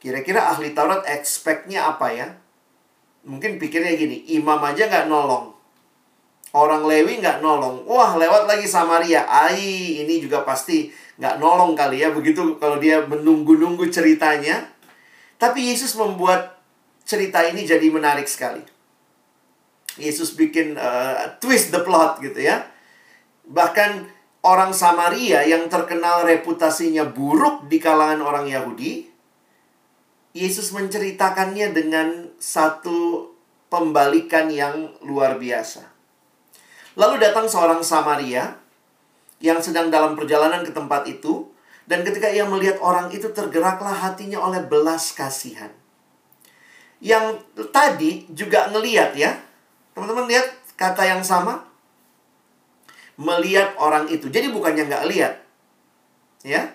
kira-kira 0.01 0.53
ahli 0.53 0.77
Taurat 0.77 1.05
expect-nya 1.09 1.89
apa 1.97 2.13
ya? 2.13 2.29
Mungkin 3.25 3.57
pikirnya 3.61 3.97
gini, 3.97 4.25
imam 4.37 4.61
aja 4.65 4.89
nggak 4.89 5.09
nolong. 5.09 5.60
Orang 6.51 6.83
Lewi 6.91 7.23
nggak 7.23 7.39
nolong. 7.39 7.87
Wah, 7.87 8.19
lewat 8.19 8.51
lagi 8.51 8.67
Samaria. 8.67 9.23
Ai, 9.31 10.03
ini 10.03 10.19
juga 10.19 10.43
pasti 10.43 10.91
nggak 11.21 11.39
nolong 11.39 11.79
kali 11.79 12.03
ya. 12.03 12.11
Begitu 12.11 12.59
kalau 12.59 12.83
dia 12.83 13.07
menunggu-nunggu 13.07 13.87
ceritanya. 13.87 14.67
Tapi 15.39 15.71
Yesus 15.71 15.95
membuat 15.95 16.59
cerita 17.07 17.47
ini 17.47 17.63
jadi 17.63 17.87
menarik 17.87 18.27
sekali. 18.27 18.61
Yesus 19.99 20.35
bikin 20.35 20.75
uh, 20.75 21.39
twist 21.39 21.71
the 21.71 21.83
plot 21.83 22.19
gitu 22.23 22.39
ya. 22.39 22.67
Bahkan 23.47 24.07
orang 24.47 24.71
Samaria 24.71 25.43
yang 25.43 25.67
terkenal 25.67 26.23
reputasinya 26.23 27.07
buruk 27.07 27.67
di 27.67 27.83
kalangan 27.83 28.23
orang 28.23 28.47
Yahudi, 28.47 29.11
Yesus 30.31 30.71
menceritakannya 30.71 31.75
dengan 31.75 32.31
satu 32.39 33.31
pembalikan 33.67 34.47
yang 34.47 34.95
luar 35.03 35.43
biasa. 35.43 35.90
Lalu 37.01 37.17
datang 37.17 37.49
seorang 37.49 37.81
Samaria 37.81 38.61
yang 39.41 39.57
sedang 39.65 39.89
dalam 39.89 40.13
perjalanan 40.13 40.61
ke 40.61 40.69
tempat 40.77 41.09
itu. 41.09 41.49
Dan 41.89 42.05
ketika 42.05 42.29
ia 42.29 42.45
melihat 42.45 42.77
orang 42.85 43.09
itu 43.09 43.33
tergeraklah 43.33 43.97
hatinya 43.97 44.39
oleh 44.39 44.61
belas 44.63 45.17
kasihan. 45.17 45.73
Yang 47.01 47.41
tadi 47.73 48.29
juga 48.31 48.69
ngeliat 48.69 49.17
ya. 49.17 49.33
Teman-teman 49.97 50.29
lihat 50.29 50.45
kata 50.77 51.03
yang 51.09 51.25
sama. 51.25 51.65
Melihat 53.17 53.75
orang 53.81 54.07
itu. 54.13 54.29
Jadi 54.29 54.53
bukannya 54.53 54.85
nggak 54.87 55.07
lihat. 55.09 55.35
Ya. 56.45 56.69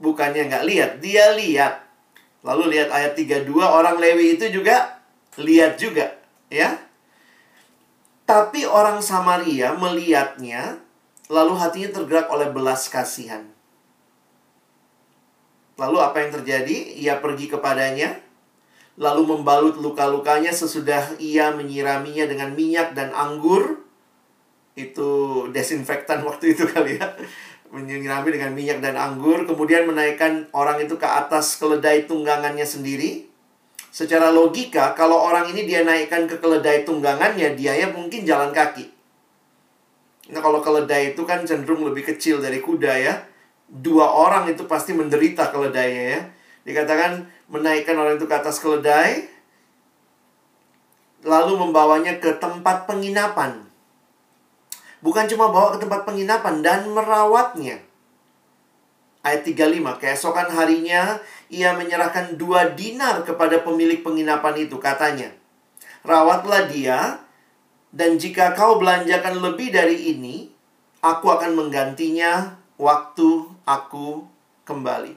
Bukannya 0.00 0.48
nggak 0.48 0.64
lihat. 0.66 0.90
Dia 1.04 1.36
lihat. 1.36 1.84
Lalu 2.42 2.74
lihat 2.74 2.88
ayat 2.88 3.12
32. 3.14 3.44
Orang 3.60 4.00
Lewi 4.00 4.40
itu 4.40 4.48
juga 4.48 5.04
lihat 5.36 5.76
juga. 5.76 6.16
Ya. 6.48 6.80
Tapi 8.26 8.64
orang 8.64 9.02
Samaria 9.02 9.74
melihatnya. 9.74 10.78
Lalu 11.32 11.56
hatinya 11.56 11.90
tergerak 11.96 12.28
oleh 12.28 12.52
belas 12.52 12.92
kasihan. 12.92 13.48
Lalu 15.80 15.98
apa 15.98 16.16
yang 16.20 16.30
terjadi? 16.40 16.76
Ia 17.00 17.18
pergi 17.24 17.48
kepadanya, 17.48 18.20
lalu 19.00 19.34
membalut 19.34 19.80
luka-lukanya 19.80 20.52
sesudah 20.52 21.16
ia 21.16 21.50
menyiraminya 21.56 22.28
dengan 22.28 22.52
minyak 22.52 22.92
dan 22.92 23.10
anggur. 23.16 23.80
Itu 24.76 25.48
desinfektan 25.52 26.22
waktu 26.28 26.52
itu 26.52 26.68
kali 26.68 27.00
ya. 27.00 27.16
Menyirami 27.72 28.36
dengan 28.36 28.52
minyak 28.52 28.84
dan 28.84 29.00
anggur, 29.00 29.48
kemudian 29.48 29.88
menaikkan 29.88 30.52
orang 30.52 30.84
itu 30.84 31.00
ke 31.00 31.08
atas 31.08 31.56
keledai 31.56 32.04
tunggangannya 32.04 32.68
sendiri. 32.68 33.31
Secara 33.92 34.32
logika, 34.32 34.96
kalau 34.96 35.20
orang 35.20 35.52
ini 35.52 35.68
dia 35.68 35.84
naikkan 35.84 36.24
ke 36.24 36.40
keledai 36.40 36.88
tunggangannya, 36.88 37.52
dia 37.52 37.76
ya 37.76 37.92
mungkin 37.92 38.24
jalan 38.24 38.48
kaki. 38.48 38.88
Nah, 40.32 40.40
kalau 40.40 40.64
keledai 40.64 41.12
itu 41.12 41.22
kan 41.28 41.44
cenderung 41.44 41.84
lebih 41.84 42.08
kecil 42.08 42.40
dari 42.40 42.64
kuda 42.64 42.92
ya 42.96 43.14
dua 43.72 44.12
orang 44.12 44.52
itu 44.52 44.68
pasti 44.68 44.92
menderita 44.92 45.48
keledainya 45.48 46.04
ya. 46.12 46.20
Dikatakan 46.68 47.24
menaikkan 47.48 47.96
orang 47.96 48.20
itu 48.20 48.28
ke 48.28 48.36
atas 48.36 48.60
keledai, 48.60 49.26
lalu 51.24 51.56
membawanya 51.56 52.20
ke 52.20 52.36
tempat 52.36 52.84
penginapan. 52.84 53.64
Bukan 55.02 55.26
cuma 55.26 55.50
bawa 55.50 55.74
ke 55.74 55.82
tempat 55.82 56.06
penginapan 56.06 56.62
dan 56.62 56.86
merawatnya. 56.92 57.82
Ayat 59.22 59.46
35, 59.46 60.02
keesokan 60.02 60.50
harinya 60.50 61.22
ia 61.46 61.70
menyerahkan 61.78 62.34
dua 62.34 62.74
dinar 62.74 63.22
kepada 63.22 63.62
pemilik 63.62 64.02
penginapan 64.02 64.66
itu, 64.66 64.82
katanya. 64.82 65.30
Rawatlah 66.02 66.66
dia, 66.66 67.22
dan 67.94 68.18
jika 68.18 68.58
kau 68.58 68.82
belanjakan 68.82 69.38
lebih 69.38 69.70
dari 69.70 70.10
ini, 70.10 70.50
aku 70.98 71.30
akan 71.30 71.54
menggantinya 71.54 72.58
waktu 72.74 73.46
aku 73.62 74.26
kembali. 74.66 75.14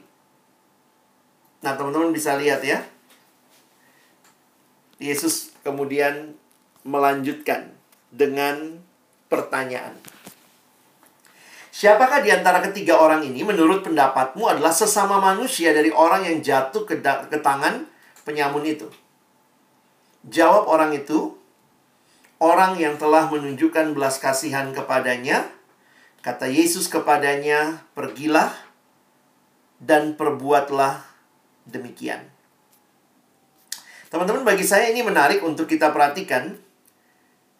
Nah, 1.66 1.72
teman-teman 1.74 2.14
bisa 2.14 2.38
lihat 2.38 2.62
ya. 2.62 2.86
Yesus 5.02 5.50
kemudian 5.66 6.38
melanjutkan 6.86 7.74
dengan 8.14 8.78
pertanyaan. 9.26 9.98
Siapakah 11.76 12.24
di 12.24 12.32
antara 12.32 12.64
ketiga 12.64 12.96
orang 12.96 13.20
ini 13.20 13.44
menurut 13.44 13.84
pendapatmu 13.84 14.48
adalah 14.48 14.72
sesama 14.72 15.20
manusia 15.20 15.76
dari 15.76 15.92
orang 15.92 16.24
yang 16.24 16.40
jatuh 16.40 16.88
ke, 16.88 17.04
ke 17.04 17.38
tangan 17.44 17.84
penyamun 18.24 18.64
itu? 18.64 18.88
Jawab 20.24 20.64
orang 20.72 20.96
itu, 20.96 21.36
orang 22.40 22.80
yang 22.80 22.96
telah 22.96 23.28
menunjukkan 23.28 23.92
belas 23.92 24.16
kasihan 24.16 24.72
kepadanya 24.72 25.52
Kata 26.26 26.50
Yesus 26.50 26.90
kepadanya, 26.90 27.86
"Pergilah 27.94 28.50
dan 29.78 30.18
perbuatlah 30.18 31.06
demikian." 31.70 32.26
Teman-teman, 34.10 34.42
bagi 34.42 34.66
saya 34.66 34.90
ini 34.90 35.06
menarik 35.06 35.46
untuk 35.46 35.70
kita 35.70 35.94
perhatikan. 35.94 36.58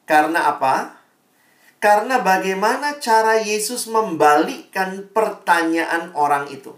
Karena 0.02 0.50
apa? 0.50 0.95
Karena 1.76 2.24
bagaimana 2.24 2.96
cara 2.98 3.38
Yesus 3.38 3.86
membalikkan 3.86 5.12
pertanyaan 5.12 6.10
orang 6.16 6.48
itu. 6.48 6.72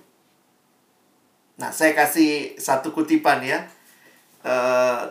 Nah, 1.59 1.71
saya 1.71 1.95
kasih 1.95 2.59
satu 2.59 2.91
kutipan 2.91 3.43
ya. 3.43 3.67
E, 4.43 4.55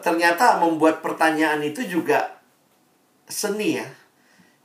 ternyata 0.03 0.59
membuat 0.59 0.99
pertanyaan 0.99 1.63
itu 1.63 1.83
juga 1.87 2.39
seni 3.27 3.79
ya 3.79 3.87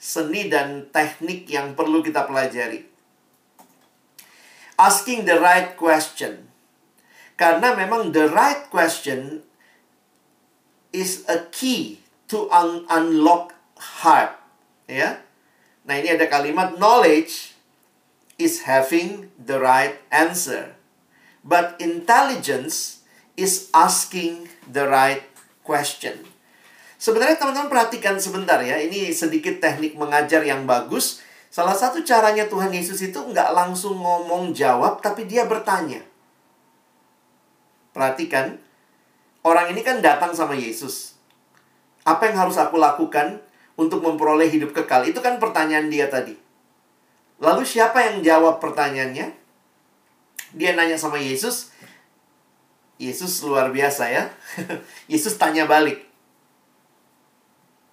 seni 0.03 0.51
dan 0.51 0.91
teknik 0.91 1.47
yang 1.47 1.79
perlu 1.79 2.03
kita 2.03 2.27
pelajari. 2.27 2.83
Asking 4.75 5.23
the 5.23 5.39
right 5.39 5.79
question. 5.79 6.51
Karena 7.39 7.79
memang 7.79 8.11
the 8.11 8.27
right 8.27 8.67
question 8.67 9.47
is 10.91 11.23
a 11.31 11.47
key 11.55 12.03
to 12.27 12.51
un 12.51 12.83
unlock 12.91 13.55
heart. 14.03 14.42
Ya. 14.91 15.23
Nah, 15.83 15.99
ini 15.99 16.15
ada 16.15 16.31
kalimat 16.31 16.79
knowledge 16.79 17.55
is 18.39 18.67
having 18.67 19.31
the 19.39 19.59
right 19.59 19.99
answer. 20.15 20.75
But 21.43 21.75
intelligence 21.83 23.03
is 23.35 23.71
asking 23.75 24.47
the 24.67 24.87
right 24.87 25.27
question. 25.67 26.23
Sebenarnya 27.03 27.35
teman-teman 27.35 27.67
perhatikan 27.67 28.15
sebentar 28.23 28.63
ya, 28.63 28.79
ini 28.79 29.11
sedikit 29.11 29.59
teknik 29.59 29.99
mengajar 29.99 30.47
yang 30.47 30.71
bagus. 30.71 31.19
Salah 31.51 31.75
satu 31.75 32.07
caranya 32.07 32.47
Tuhan 32.47 32.71
Yesus 32.71 33.03
itu 33.03 33.19
nggak 33.19 33.51
langsung 33.51 33.99
ngomong 33.99 34.55
jawab, 34.55 35.03
tapi 35.03 35.27
dia 35.27 35.43
bertanya. 35.51 35.99
Perhatikan, 37.91 38.57
orang 39.43 39.75
ini 39.75 39.83
kan 39.83 39.99
datang 39.99 40.31
sama 40.33 40.55
Yesus. 40.55 41.19
Apa 42.07 42.31
yang 42.31 42.47
harus 42.47 42.57
aku 42.57 42.79
lakukan 42.79 43.43
untuk 43.79 44.05
memperoleh 44.05 44.49
hidup 44.49 44.77
kekal? 44.77 45.07
Itu 45.09 45.25
kan 45.25 45.41
pertanyaan 45.43 45.89
dia 45.89 46.11
tadi. 46.11 46.37
Lalu 47.43 47.67
siapa 47.67 48.01
yang 48.03 48.23
jawab 48.23 48.63
pertanyaannya? 48.63 49.35
Dia 50.53 50.71
nanya 50.77 51.01
sama 51.01 51.19
Yesus. 51.19 51.73
Yesus 53.01 53.43
luar 53.43 53.75
biasa 53.75 54.09
ya. 54.13 54.31
Yesus 55.13 55.35
tanya 55.41 55.67
balik 55.67 56.13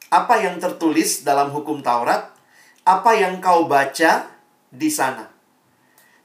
apa 0.10 0.42
yang 0.42 0.58
tertulis 0.58 1.22
dalam 1.22 1.54
hukum 1.54 1.86
Taurat, 1.86 2.34
apa 2.86 3.12
yang 3.14 3.38
kau 3.38 3.70
baca 3.70 4.26
di 4.74 4.90
sana. 4.90 5.30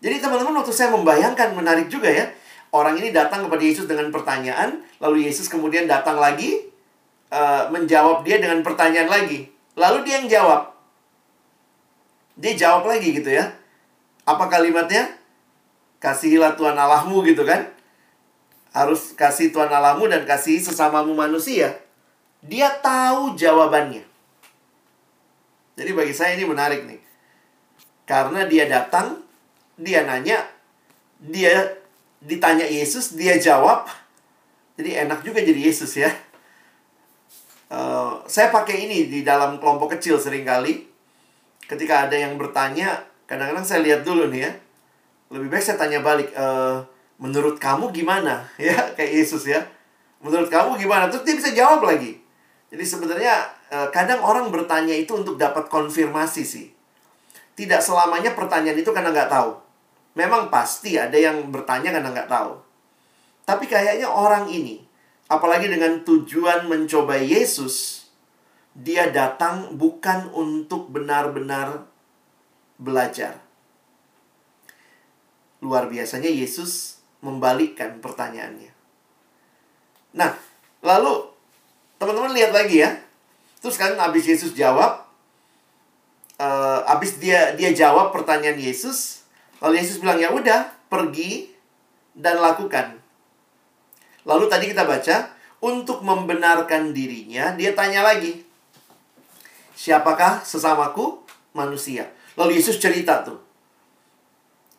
Jadi 0.00 0.20
teman-teman 0.20 0.60
waktu 0.60 0.72
saya 0.72 0.92
membayangkan 0.92 1.52
menarik 1.56 1.88
juga 1.88 2.08
ya. 2.08 2.26
Orang 2.74 2.98
ini 2.98 3.14
datang 3.14 3.46
kepada 3.46 3.62
Yesus 3.62 3.86
dengan 3.86 4.10
pertanyaan, 4.10 4.82
lalu 4.98 5.30
Yesus 5.30 5.46
kemudian 5.46 5.86
datang 5.86 6.18
lagi 6.18 6.73
uh, 7.34 7.62
menjawab 7.74 8.22
dia 8.22 8.38
dengan 8.38 8.62
pertanyaan 8.62 9.10
lagi. 9.10 9.50
Lalu 9.74 10.06
dia 10.06 10.22
yang 10.22 10.30
jawab. 10.30 10.70
Dia 12.38 12.54
jawab 12.54 12.86
lagi 12.86 13.10
gitu 13.10 13.30
ya. 13.34 13.50
Apa 14.22 14.46
kalimatnya? 14.46 15.10
Kasihilah 15.98 16.54
Tuhan 16.54 16.78
Allahmu 16.78 17.26
gitu 17.26 17.42
kan. 17.42 17.66
Harus 18.70 19.14
kasih 19.14 19.50
Tuhan 19.50 19.70
Allahmu 19.70 20.06
dan 20.06 20.22
kasih 20.22 20.62
sesamamu 20.62 21.14
manusia. 21.14 21.78
Dia 22.42 22.70
tahu 22.78 23.34
jawabannya. 23.34 24.02
Jadi 25.74 25.90
bagi 25.90 26.14
saya 26.14 26.38
ini 26.38 26.46
menarik 26.46 26.86
nih. 26.86 27.02
Karena 28.04 28.46
dia 28.46 28.68
datang, 28.68 29.22
dia 29.74 30.04
nanya, 30.06 30.44
dia 31.18 31.80
ditanya 32.22 32.66
Yesus, 32.68 33.16
dia 33.16 33.38
jawab. 33.40 33.88
Jadi 34.74 34.90
enak 35.06 35.22
juga 35.22 35.40
jadi 35.40 35.70
Yesus 35.70 35.94
ya. 35.98 36.10
Saya 38.34 38.50
pakai 38.50 38.90
ini 38.90 39.06
di 39.06 39.22
dalam 39.22 39.62
kelompok 39.62 39.94
kecil 39.94 40.18
sering 40.18 40.42
kali. 40.42 40.82
Ketika 41.70 42.10
ada 42.10 42.18
yang 42.18 42.34
bertanya, 42.34 43.06
kadang-kadang 43.30 43.62
saya 43.62 43.86
lihat 43.86 44.02
dulu 44.02 44.26
nih 44.26 44.50
ya. 44.50 44.52
Lebih 45.30 45.54
baik 45.54 45.62
saya 45.62 45.78
tanya 45.78 46.02
balik, 46.02 46.34
uh, 46.34 46.82
menurut 47.22 47.62
kamu 47.62 47.94
gimana? 47.94 48.42
Ya, 48.58 48.90
kayak 48.98 49.22
Yesus 49.22 49.46
ya. 49.46 49.62
Menurut 50.18 50.50
kamu 50.50 50.74
gimana? 50.82 51.06
Terus 51.06 51.22
dia 51.22 51.38
bisa 51.38 51.50
jawab 51.54 51.86
lagi. 51.86 52.18
Jadi 52.74 52.82
sebenarnya 52.82 53.54
eh, 53.70 53.86
kadang 53.94 54.18
orang 54.18 54.50
bertanya 54.50 54.98
itu 54.98 55.14
untuk 55.14 55.38
dapat 55.38 55.70
konfirmasi 55.70 56.42
sih. 56.42 56.74
Tidak 57.54 57.78
selamanya 57.78 58.34
pertanyaan 58.34 58.74
itu 58.74 58.90
karena 58.90 59.14
nggak 59.14 59.30
tahu. 59.30 59.54
Memang 60.18 60.50
pasti 60.50 60.98
ada 60.98 61.14
yang 61.14 61.54
bertanya 61.54 61.94
karena 61.94 62.10
nggak 62.10 62.26
tahu. 62.26 62.58
Tapi 63.46 63.70
kayaknya 63.70 64.10
orang 64.10 64.50
ini, 64.50 64.82
apalagi 65.30 65.70
dengan 65.70 66.02
tujuan 66.02 66.66
mencoba 66.66 67.14
Yesus, 67.20 68.03
dia 68.74 69.10
datang 69.10 69.78
bukan 69.78 70.30
untuk 70.34 70.90
benar-benar 70.90 71.86
belajar. 72.76 73.38
Luar 75.62 75.88
biasanya 75.88 76.28
Yesus 76.28 77.00
membalikkan 77.24 78.02
pertanyaannya. 78.02 78.74
Nah, 80.14 80.36
lalu 80.84 81.34
Teman-teman 82.04 82.36
lihat 82.36 82.52
lagi 82.52 82.84
ya. 82.84 83.00
Terus 83.64 83.80
kan 83.80 83.96
habis 83.96 84.28
Yesus 84.28 84.52
jawab, 84.52 85.08
uh, 86.36 86.80
abis 86.84 87.16
dia 87.16 87.56
dia 87.56 87.72
jawab 87.72 88.12
pertanyaan 88.12 88.60
Yesus, 88.60 89.24
lalu 89.64 89.80
Yesus 89.80 90.04
bilang 90.04 90.20
ya 90.20 90.28
udah 90.28 90.68
pergi 90.92 91.48
dan 92.12 92.44
lakukan. 92.44 93.00
Lalu 94.28 94.52
tadi 94.52 94.68
kita 94.68 94.84
baca 94.84 95.32
untuk 95.64 96.04
membenarkan 96.04 96.92
dirinya 96.92 97.56
dia 97.56 97.72
tanya 97.72 98.04
lagi, 98.04 98.43
siapakah 99.74 100.42
sesamaku 100.46 101.22
manusia? 101.54 102.10
Lalu 102.34 102.58
Yesus 102.58 102.78
cerita 102.82 103.22
tuh, 103.22 103.38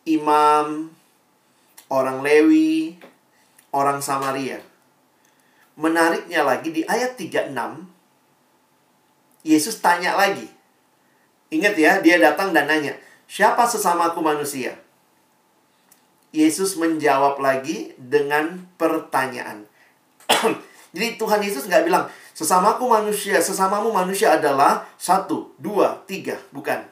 imam, 0.04 0.92
orang 1.88 2.20
Lewi, 2.20 2.96
orang 3.72 4.04
Samaria. 4.04 4.60
Menariknya 5.76 6.44
lagi 6.44 6.72
di 6.72 6.82
ayat 6.88 7.20
36, 7.20 7.52
Yesus 9.44 9.76
tanya 9.80 10.16
lagi, 10.16 10.56
Ingat 11.46 11.74
ya, 11.78 11.92
dia 12.02 12.18
datang 12.18 12.50
dan 12.50 12.66
nanya, 12.66 12.98
siapa 13.30 13.62
sesamaku 13.70 14.18
manusia? 14.18 14.74
Yesus 16.34 16.74
menjawab 16.74 17.38
lagi 17.38 17.94
dengan 17.94 18.66
pertanyaan. 18.74 19.70
Jadi 20.94 21.08
Tuhan 21.14 21.40
Yesus 21.40 21.70
nggak 21.70 21.86
bilang, 21.86 22.10
sesamaku 22.36 22.84
manusia, 22.84 23.40
sesamamu 23.40 23.88
manusia 23.96 24.36
adalah 24.36 24.84
satu, 25.00 25.56
dua, 25.56 26.04
tiga. 26.04 26.36
Bukan. 26.52 26.84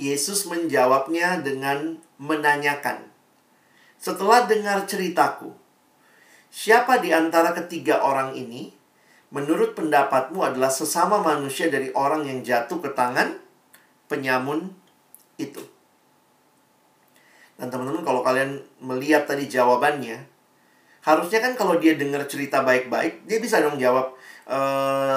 Yesus 0.00 0.48
menjawabnya 0.48 1.44
dengan 1.44 2.00
menanyakan. 2.16 3.04
Setelah 4.00 4.48
dengar 4.48 4.88
ceritaku, 4.88 5.52
siapa 6.48 7.04
di 7.04 7.12
antara 7.12 7.52
ketiga 7.52 8.00
orang 8.00 8.32
ini 8.32 8.72
menurut 9.28 9.76
pendapatmu 9.76 10.40
adalah 10.40 10.72
sesama 10.72 11.20
manusia 11.20 11.68
dari 11.68 11.92
orang 11.92 12.24
yang 12.24 12.40
jatuh 12.40 12.80
ke 12.80 12.96
tangan 12.96 13.36
penyamun 14.08 14.72
itu. 15.36 15.60
Dan 17.60 17.68
teman-teman 17.68 18.00
kalau 18.00 18.24
kalian 18.24 18.64
melihat 18.80 19.28
tadi 19.28 19.44
jawabannya, 19.44 20.29
harusnya 21.00 21.40
kan 21.40 21.52
kalau 21.56 21.80
dia 21.80 21.96
dengar 21.96 22.28
cerita 22.28 22.60
baik-baik, 22.60 23.24
dia 23.24 23.40
bisa 23.40 23.64
dong 23.64 23.80
jawab 23.80 24.12
e, 24.44 24.58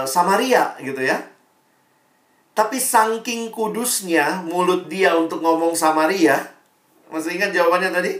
Samaria 0.07 0.79
gitu 0.79 1.03
ya. 1.03 1.19
Tapi 2.53 2.77
saking 2.77 3.51
kudusnya 3.51 4.45
mulut 4.47 4.87
dia 4.87 5.17
untuk 5.17 5.43
ngomong 5.43 5.75
Samaria, 5.75 6.39
masih 7.11 7.35
ingat 7.35 7.51
jawabannya 7.51 7.91
tadi? 7.91 8.13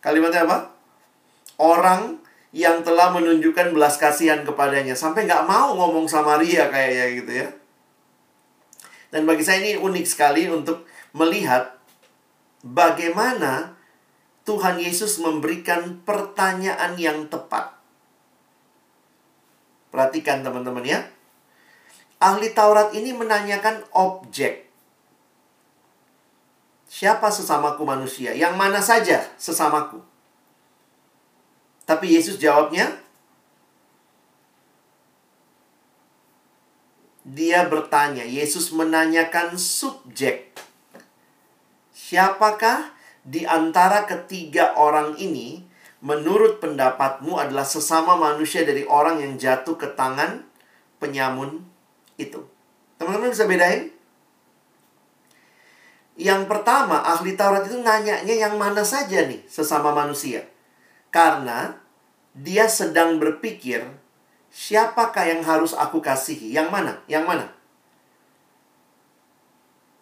Kalimatnya 0.00 0.48
apa? 0.48 0.72
Orang 1.60 2.22
yang 2.56 2.80
telah 2.80 3.12
menunjukkan 3.12 3.76
belas 3.76 4.00
kasihan 4.00 4.40
kepadanya 4.40 4.96
sampai 4.96 5.28
nggak 5.28 5.44
mau 5.44 5.76
ngomong 5.76 6.08
Samaria 6.08 6.72
kayaknya 6.72 7.06
gitu 7.20 7.32
ya. 7.44 7.48
Dan 9.12 9.28
bagi 9.28 9.44
saya 9.44 9.60
ini 9.60 9.76
unik 9.76 10.06
sekali 10.08 10.48
untuk 10.48 10.88
melihat 11.12 11.76
bagaimana 12.64 13.75
Tuhan 14.46 14.78
Yesus 14.78 15.18
memberikan 15.18 16.06
pertanyaan 16.06 16.94
yang 16.94 17.26
tepat. 17.26 17.74
Perhatikan 19.90 20.46
teman-teman 20.46 20.86
ya. 20.86 21.02
Ahli 22.22 22.54
Taurat 22.54 22.94
ini 22.94 23.10
menanyakan 23.10 23.82
objek. 23.90 24.70
Siapa 26.86 27.28
sesamaku 27.28 27.82
manusia? 27.82 28.32
Yang 28.32 28.54
mana 28.54 28.78
saja 28.80 29.26
sesamaku? 29.34 29.98
Tapi 31.82 32.14
Yesus 32.14 32.38
jawabnya, 32.38 32.88
dia 37.26 37.66
bertanya, 37.66 38.22
Yesus 38.22 38.70
menanyakan 38.70 39.58
subjek. 39.58 40.54
Siapakah 41.90 42.95
di 43.26 43.42
antara 43.42 44.06
ketiga 44.06 44.78
orang 44.78 45.18
ini 45.18 45.66
menurut 45.98 46.62
pendapatmu 46.62 47.34
adalah 47.34 47.66
sesama 47.66 48.14
manusia 48.14 48.62
dari 48.62 48.86
orang 48.86 49.18
yang 49.18 49.34
jatuh 49.34 49.74
ke 49.74 49.90
tangan 49.98 50.46
penyamun 51.02 51.66
itu? 52.14 52.46
Teman-teman 53.02 53.34
bisa 53.34 53.50
bedain? 53.50 53.90
Yang 56.16 56.48
pertama, 56.48 57.02
ahli 57.02 57.34
Taurat 57.34 57.66
itu 57.66 57.76
nanyanya 57.82 58.32
yang 58.32 58.56
mana 58.56 58.86
saja 58.86 59.26
nih 59.26 59.42
sesama 59.50 59.92
manusia. 59.92 60.46
Karena 61.10 61.76
dia 62.32 62.70
sedang 62.70 63.18
berpikir, 63.18 63.84
siapakah 64.48 65.28
yang 65.28 65.42
harus 65.44 65.74
aku 65.76 65.98
kasihi? 65.98 66.54
Yang 66.54 66.68
mana? 66.72 66.92
Yang 67.10 67.24
mana? 67.26 67.46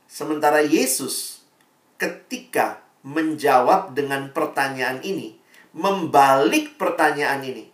Sementara 0.06 0.62
Yesus 0.62 1.42
ketika 1.98 2.83
menjawab 3.04 3.92
dengan 3.92 4.32
pertanyaan 4.32 5.04
ini, 5.04 5.36
membalik 5.76 6.80
pertanyaan 6.80 7.44
ini. 7.44 7.68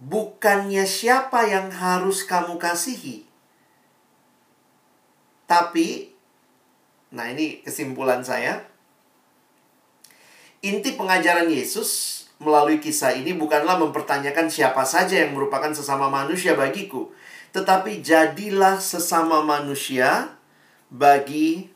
Bukannya 0.00 0.86
siapa 0.88 1.44
yang 1.44 1.68
harus 1.68 2.24
kamu 2.24 2.56
kasihi, 2.56 3.28
tapi, 5.50 6.14
nah 7.10 7.26
ini 7.26 7.60
kesimpulan 7.66 8.22
saya, 8.22 8.70
Inti 10.60 10.92
pengajaran 10.92 11.48
Yesus 11.48 12.22
melalui 12.36 12.78
kisah 12.84 13.16
ini 13.16 13.32
bukanlah 13.32 13.80
mempertanyakan 13.80 14.52
siapa 14.52 14.84
saja 14.84 15.24
yang 15.24 15.32
merupakan 15.32 15.72
sesama 15.72 16.12
manusia 16.12 16.52
bagiku, 16.52 17.10
tetapi 17.50 18.04
jadilah 18.04 18.76
sesama 18.78 19.40
manusia 19.40 20.36
bagi 20.92 21.72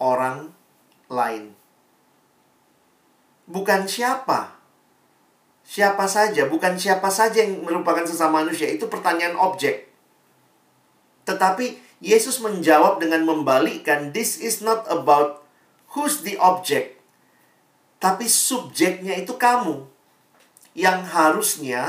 orang 0.00 0.50
lain. 1.12 1.52
Bukan 3.44 3.84
siapa, 3.84 4.56
siapa 5.60 6.08
saja, 6.08 6.48
bukan 6.48 6.80
siapa 6.80 7.12
saja 7.12 7.44
yang 7.44 7.60
merupakan 7.60 8.08
sesama 8.08 8.40
manusia, 8.40 8.72
itu 8.72 8.88
pertanyaan 8.88 9.36
objek. 9.36 9.92
Tetapi 11.28 11.76
Yesus 12.02 12.40
menjawab 12.40 12.98
dengan 12.98 13.28
membalikkan, 13.28 14.10
"This 14.10 14.40
is 14.40 14.64
not 14.64 14.88
about 14.88 15.44
who's 15.92 16.24
the 16.24 16.40
object, 16.40 16.98
tapi 18.02 18.26
subjeknya 18.26 19.14
itu 19.20 19.38
kamu. 19.38 19.86
Yang 20.72 21.00
harusnya 21.12 21.82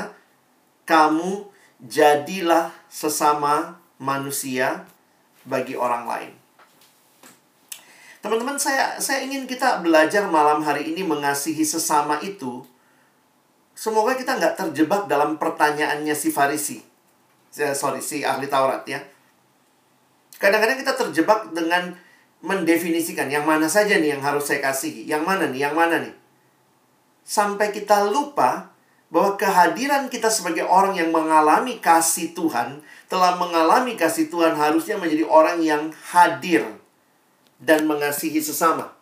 kamu 0.84 1.48
jadilah 1.80 2.76
sesama 2.92 3.80
manusia 3.98 4.86
bagi 5.48 5.74
orang 5.74 6.04
lain. 6.06 6.43
Teman-teman, 8.24 8.56
saya 8.56 8.96
saya 9.04 9.20
ingin 9.28 9.44
kita 9.44 9.84
belajar 9.84 10.24
malam 10.32 10.64
hari 10.64 10.96
ini 10.96 11.04
mengasihi 11.04 11.68
sesama 11.68 12.24
itu. 12.24 12.64
Semoga 13.76 14.16
kita 14.16 14.40
nggak 14.40 14.56
terjebak 14.56 15.12
dalam 15.12 15.36
pertanyaannya 15.36 16.16
si 16.16 16.32
Farisi. 16.32 16.80
Sorry, 17.52 18.00
si 18.00 18.24
ahli 18.24 18.48
Taurat 18.48 18.88
ya. 18.88 19.04
Kadang-kadang 20.40 20.80
kita 20.80 20.96
terjebak 20.96 21.52
dengan 21.52 22.00
mendefinisikan 22.40 23.28
yang 23.28 23.44
mana 23.44 23.68
saja 23.68 24.00
nih 24.00 24.16
yang 24.16 24.24
harus 24.24 24.48
saya 24.48 24.64
kasihi, 24.64 25.04
yang 25.04 25.28
mana 25.28 25.52
nih, 25.52 25.68
yang 25.68 25.76
mana 25.76 26.00
nih. 26.00 26.16
Sampai 27.28 27.76
kita 27.76 28.08
lupa 28.08 28.72
bahwa 29.12 29.36
kehadiran 29.36 30.08
kita 30.08 30.32
sebagai 30.32 30.64
orang 30.64 30.96
yang 30.96 31.12
mengalami 31.12 31.84
kasih 31.84 32.32
Tuhan, 32.32 32.80
telah 33.12 33.36
mengalami 33.36 34.00
kasih 34.00 34.32
Tuhan 34.32 34.56
harusnya 34.56 34.96
menjadi 34.96 35.28
orang 35.28 35.60
yang 35.60 35.92
hadir 36.08 36.83
dan 37.60 37.86
mengasihi 37.86 38.40
sesama. 38.40 38.94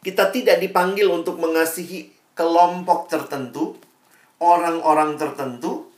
Kita 0.00 0.32
tidak 0.32 0.64
dipanggil 0.64 1.12
untuk 1.12 1.36
mengasihi 1.36 2.08
kelompok 2.32 3.12
tertentu, 3.12 3.76
orang-orang 4.40 5.20
tertentu, 5.20 5.92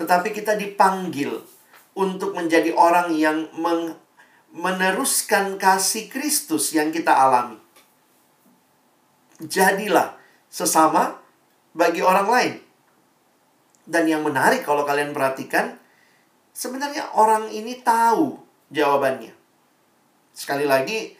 tetapi 0.00 0.32
kita 0.32 0.56
dipanggil 0.56 1.44
untuk 1.92 2.32
menjadi 2.32 2.72
orang 2.72 3.12
yang 3.14 3.46
meng 3.54 3.94
meneruskan 4.54 5.58
kasih 5.58 6.06
Kristus 6.06 6.70
yang 6.70 6.94
kita 6.94 7.10
alami. 7.10 7.58
Jadilah 9.42 10.14
sesama 10.46 11.18
bagi 11.74 12.00
orang 12.00 12.28
lain. 12.30 12.54
Dan 13.84 14.06
yang 14.06 14.22
menarik 14.22 14.62
kalau 14.62 14.86
kalian 14.86 15.10
perhatikan, 15.10 15.74
sebenarnya 16.54 17.12
orang 17.18 17.50
ini 17.50 17.82
tahu 17.82 18.38
jawabannya. 18.70 19.43
Sekali 20.34 20.66
lagi, 20.66 21.14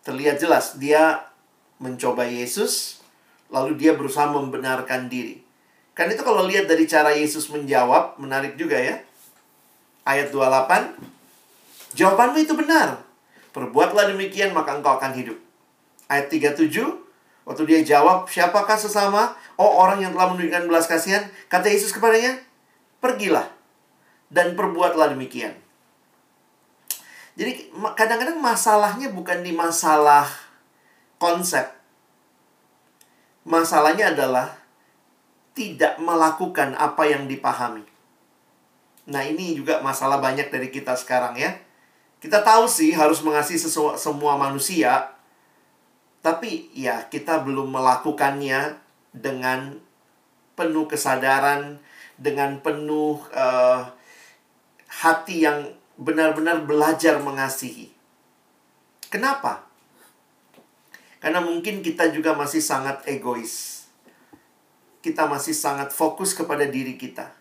terlihat 0.00 0.40
jelas 0.40 0.80
dia 0.80 1.28
mencoba 1.76 2.24
Yesus, 2.24 3.04
lalu 3.52 3.76
dia 3.76 3.92
berusaha 3.92 4.26
membenarkan 4.32 5.12
diri. 5.12 5.44
Kan 5.92 6.08
itu 6.08 6.24
kalau 6.24 6.48
lihat 6.48 6.64
dari 6.64 6.88
cara 6.88 7.12
Yesus 7.12 7.52
menjawab, 7.52 8.16
menarik 8.16 8.56
juga 8.56 8.80
ya. 8.80 9.00
Ayat 10.08 10.32
28, 10.32 10.96
Jawabanmu 11.96 12.38
itu 12.40 12.52
benar. 12.52 13.00
Perbuatlah 13.56 14.12
demikian 14.12 14.52
maka 14.52 14.76
engkau 14.76 15.00
akan 15.00 15.16
hidup. 15.16 15.40
Ayat 16.12 16.28
37, 16.28 16.68
waktu 17.48 17.62
dia 17.64 17.80
jawab, 17.96 18.28
siapakah 18.28 18.76
sesama? 18.76 19.32
Oh 19.56 19.80
orang 19.80 20.04
yang 20.04 20.12
telah 20.12 20.32
menunjukkan 20.36 20.64
belas 20.68 20.84
kasihan. 20.84 21.24
Kata 21.48 21.72
Yesus 21.72 21.92
kepadanya, 21.92 22.40
pergilah. 23.00 23.52
dan 24.26 24.58
perbuatlah 24.58 25.14
demikian. 25.14 25.54
Jadi 27.36 27.68
kadang-kadang 27.92 28.40
masalahnya 28.40 29.12
bukan 29.12 29.44
di 29.44 29.52
masalah 29.52 30.24
konsep. 31.20 31.68
Masalahnya 33.44 34.16
adalah 34.16 34.56
tidak 35.52 36.00
melakukan 36.00 36.72
apa 36.76 37.04
yang 37.08 37.28
dipahami. 37.28 37.84
Nah, 39.06 39.22
ini 39.22 39.54
juga 39.54 39.78
masalah 39.84 40.18
banyak 40.18 40.50
dari 40.50 40.72
kita 40.72 40.96
sekarang 40.96 41.38
ya. 41.38 41.54
Kita 42.18 42.42
tahu 42.42 42.66
sih 42.66 42.90
harus 42.90 43.22
mengasihi 43.22 43.60
semua 44.00 44.34
manusia, 44.34 45.14
tapi 46.24 46.72
ya 46.74 47.06
kita 47.06 47.44
belum 47.44 47.70
melakukannya 47.70 48.80
dengan 49.14 49.78
penuh 50.58 50.88
kesadaran, 50.90 51.78
dengan 52.18 52.58
penuh 52.64 53.20
uh, 53.30 53.86
hati 54.88 55.44
yang 55.44 55.70
benar-benar 55.96 56.68
belajar 56.68 57.18
mengasihi. 57.24 57.88
Kenapa? 59.08 59.64
Karena 61.18 61.40
mungkin 61.40 61.80
kita 61.80 62.12
juga 62.12 62.36
masih 62.36 62.60
sangat 62.60 63.02
egois. 63.08 63.88
Kita 65.00 65.24
masih 65.24 65.56
sangat 65.56 65.90
fokus 65.90 66.36
kepada 66.36 66.68
diri 66.68 67.00
kita. 67.00 67.32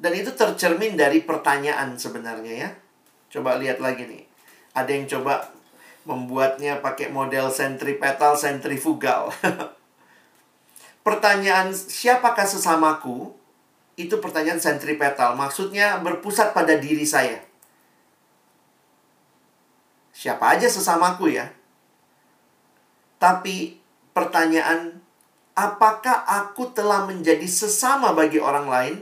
Dan 0.00 0.16
itu 0.16 0.32
tercermin 0.32 0.96
dari 0.96 1.20
pertanyaan 1.20 1.98
sebenarnya 1.98 2.54
ya. 2.54 2.70
Coba 3.28 3.58
lihat 3.58 3.82
lagi 3.82 4.06
nih. 4.06 4.24
Ada 4.72 4.90
yang 4.94 5.06
coba 5.10 5.50
membuatnya 6.06 6.80
pakai 6.80 7.10
model 7.12 7.50
sentripetal 7.52 8.38
sentrifugal. 8.38 9.34
pertanyaan 11.06 11.74
siapakah 11.74 12.46
sesamaku? 12.46 13.34
Itu 13.98 14.22
pertanyaan 14.22 14.62
sentripetal. 14.62 15.36
Maksudnya 15.36 16.00
berpusat 16.00 16.56
pada 16.56 16.78
diri 16.78 17.04
saya 17.04 17.49
siapa 20.10 20.56
aja 20.56 20.66
sesamaku 20.66 21.34
ya. 21.34 21.50
Tapi 23.20 23.78
pertanyaan, 24.16 25.00
apakah 25.52 26.24
aku 26.24 26.72
telah 26.72 27.04
menjadi 27.04 27.44
sesama 27.44 28.16
bagi 28.16 28.40
orang 28.40 28.66
lain? 28.66 28.96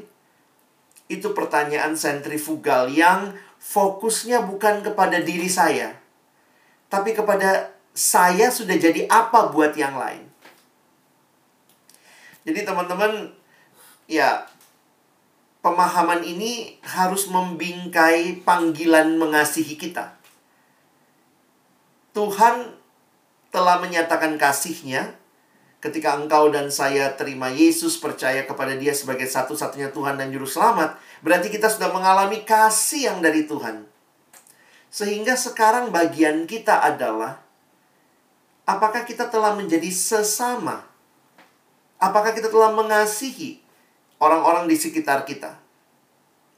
Itu 1.08 1.32
pertanyaan 1.32 1.96
sentrifugal 1.96 2.92
yang 2.92 3.32
fokusnya 3.58 4.44
bukan 4.44 4.84
kepada 4.84 5.18
diri 5.24 5.48
saya, 5.50 5.96
tapi 6.92 7.16
kepada 7.16 7.74
saya 7.96 8.52
sudah 8.52 8.76
jadi 8.78 9.08
apa 9.10 9.50
buat 9.50 9.74
yang 9.74 9.98
lain. 9.98 10.28
Jadi 12.46 12.62
teman-teman, 12.62 13.34
ya 14.06 14.46
pemahaman 15.64 16.22
ini 16.22 16.78
harus 16.86 17.26
membingkai 17.28 18.46
panggilan 18.46 19.18
mengasihi 19.18 19.74
kita. 19.74 20.17
Tuhan 22.18 22.74
telah 23.54 23.78
menyatakan 23.78 24.34
kasihnya 24.34 25.14
ketika 25.78 26.18
engkau 26.18 26.50
dan 26.50 26.66
saya 26.66 27.14
terima 27.14 27.46
Yesus 27.46 27.94
percaya 28.02 28.42
kepada 28.42 28.74
dia 28.74 28.90
sebagai 28.90 29.30
satu-satunya 29.30 29.94
Tuhan 29.94 30.18
dan 30.18 30.34
Juru 30.34 30.42
Selamat, 30.42 30.98
berarti 31.22 31.46
kita 31.46 31.70
sudah 31.70 31.94
mengalami 31.94 32.42
kasih 32.42 33.14
yang 33.14 33.18
dari 33.22 33.46
Tuhan. 33.46 33.86
Sehingga 34.90 35.38
sekarang 35.38 35.94
bagian 35.94 36.42
kita 36.50 36.82
adalah 36.82 37.38
apakah 38.66 39.06
kita 39.06 39.30
telah 39.30 39.54
menjadi 39.54 39.86
sesama? 39.94 40.82
Apakah 42.02 42.34
kita 42.34 42.50
telah 42.50 42.74
mengasihi 42.74 43.62
orang-orang 44.18 44.66
di 44.66 44.74
sekitar 44.74 45.22
kita? 45.22 45.54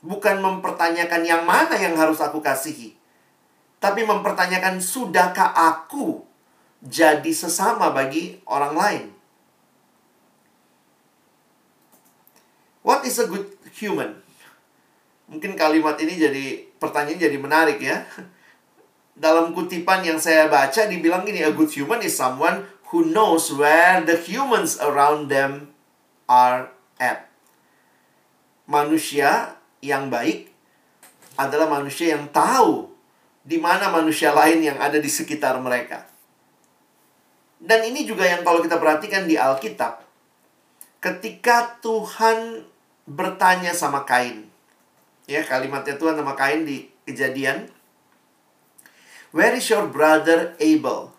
Bukan 0.00 0.40
mempertanyakan 0.40 1.20
yang 1.28 1.44
mana 1.44 1.76
yang 1.76 1.92
harus 2.00 2.16
aku 2.24 2.40
kasihi, 2.40 2.96
tapi 3.80 4.04
mempertanyakan 4.04 4.78
sudahkah 4.78 5.56
aku 5.56 6.20
jadi 6.84 7.32
sesama 7.32 7.88
bagi 7.90 8.36
orang 8.44 8.74
lain. 8.76 9.04
What 12.84 13.08
is 13.08 13.16
a 13.20 13.28
good 13.28 13.56
human? 13.76 14.20
Mungkin 15.32 15.56
kalimat 15.56 15.96
ini 16.00 16.16
jadi 16.20 16.44
pertanyaan 16.76 17.20
jadi 17.20 17.38
menarik 17.40 17.80
ya. 17.80 18.04
Dalam 19.20 19.52
kutipan 19.52 20.04
yang 20.04 20.16
saya 20.16 20.48
baca 20.48 20.88
dibilang 20.88 21.28
gini, 21.28 21.44
a 21.44 21.52
good 21.52 21.68
human 21.68 22.00
is 22.00 22.16
someone 22.16 22.64
who 22.88 23.04
knows 23.04 23.52
where 23.52 24.00
the 24.04 24.16
humans 24.16 24.80
around 24.80 25.28
them 25.28 25.72
are 26.24 26.72
at. 26.96 27.28
Manusia 28.64 29.60
yang 29.84 30.08
baik 30.08 30.50
adalah 31.36 31.68
manusia 31.68 32.16
yang 32.16 32.28
tahu 32.32 32.89
di 33.40 33.56
mana 33.56 33.88
manusia 33.88 34.30
lain 34.36 34.60
yang 34.60 34.76
ada 34.76 35.00
di 35.00 35.08
sekitar 35.08 35.56
mereka. 35.60 36.04
Dan 37.60 37.84
ini 37.84 38.08
juga 38.08 38.24
yang 38.24 38.40
kalau 38.40 38.64
kita 38.64 38.80
perhatikan 38.80 39.28
di 39.28 39.36
Alkitab, 39.36 40.00
ketika 41.00 41.76
Tuhan 41.84 42.64
bertanya 43.04 43.76
sama 43.76 44.08
Kain, 44.08 44.48
ya 45.28 45.44
kalimatnya 45.44 45.96
Tuhan 46.00 46.16
sama 46.16 46.32
Kain 46.36 46.64
di 46.64 46.88
kejadian, 47.04 47.68
Where 49.30 49.54
is 49.54 49.70
your 49.70 49.86
brother 49.86 50.58
Abel? 50.58 51.14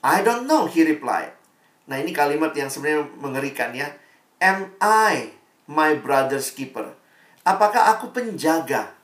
I 0.00 0.24
don't 0.24 0.48
know, 0.48 0.64
he 0.64 0.80
replied. 0.80 1.36
Nah 1.84 2.00
ini 2.00 2.14
kalimat 2.14 2.56
yang 2.56 2.72
sebenarnya 2.72 3.04
mengerikan 3.20 3.76
ya. 3.76 3.92
Am 4.40 4.72
I 4.80 5.36
my 5.68 5.94
brother's 5.98 6.50
keeper? 6.50 6.96
Apakah 7.44 7.92
aku 7.92 8.10
penjaga 8.16 8.96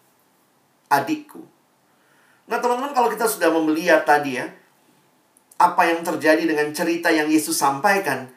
adikku? 0.88 1.57
Nah, 2.48 2.56
teman-teman, 2.64 2.96
kalau 2.96 3.12
kita 3.12 3.28
sudah 3.28 3.52
melihat 3.52 4.08
tadi 4.08 4.40
ya, 4.40 4.48
apa 5.60 5.84
yang 5.84 6.00
terjadi 6.00 6.48
dengan 6.48 6.72
cerita 6.72 7.12
yang 7.12 7.28
Yesus 7.28 7.60
sampaikan, 7.60 8.32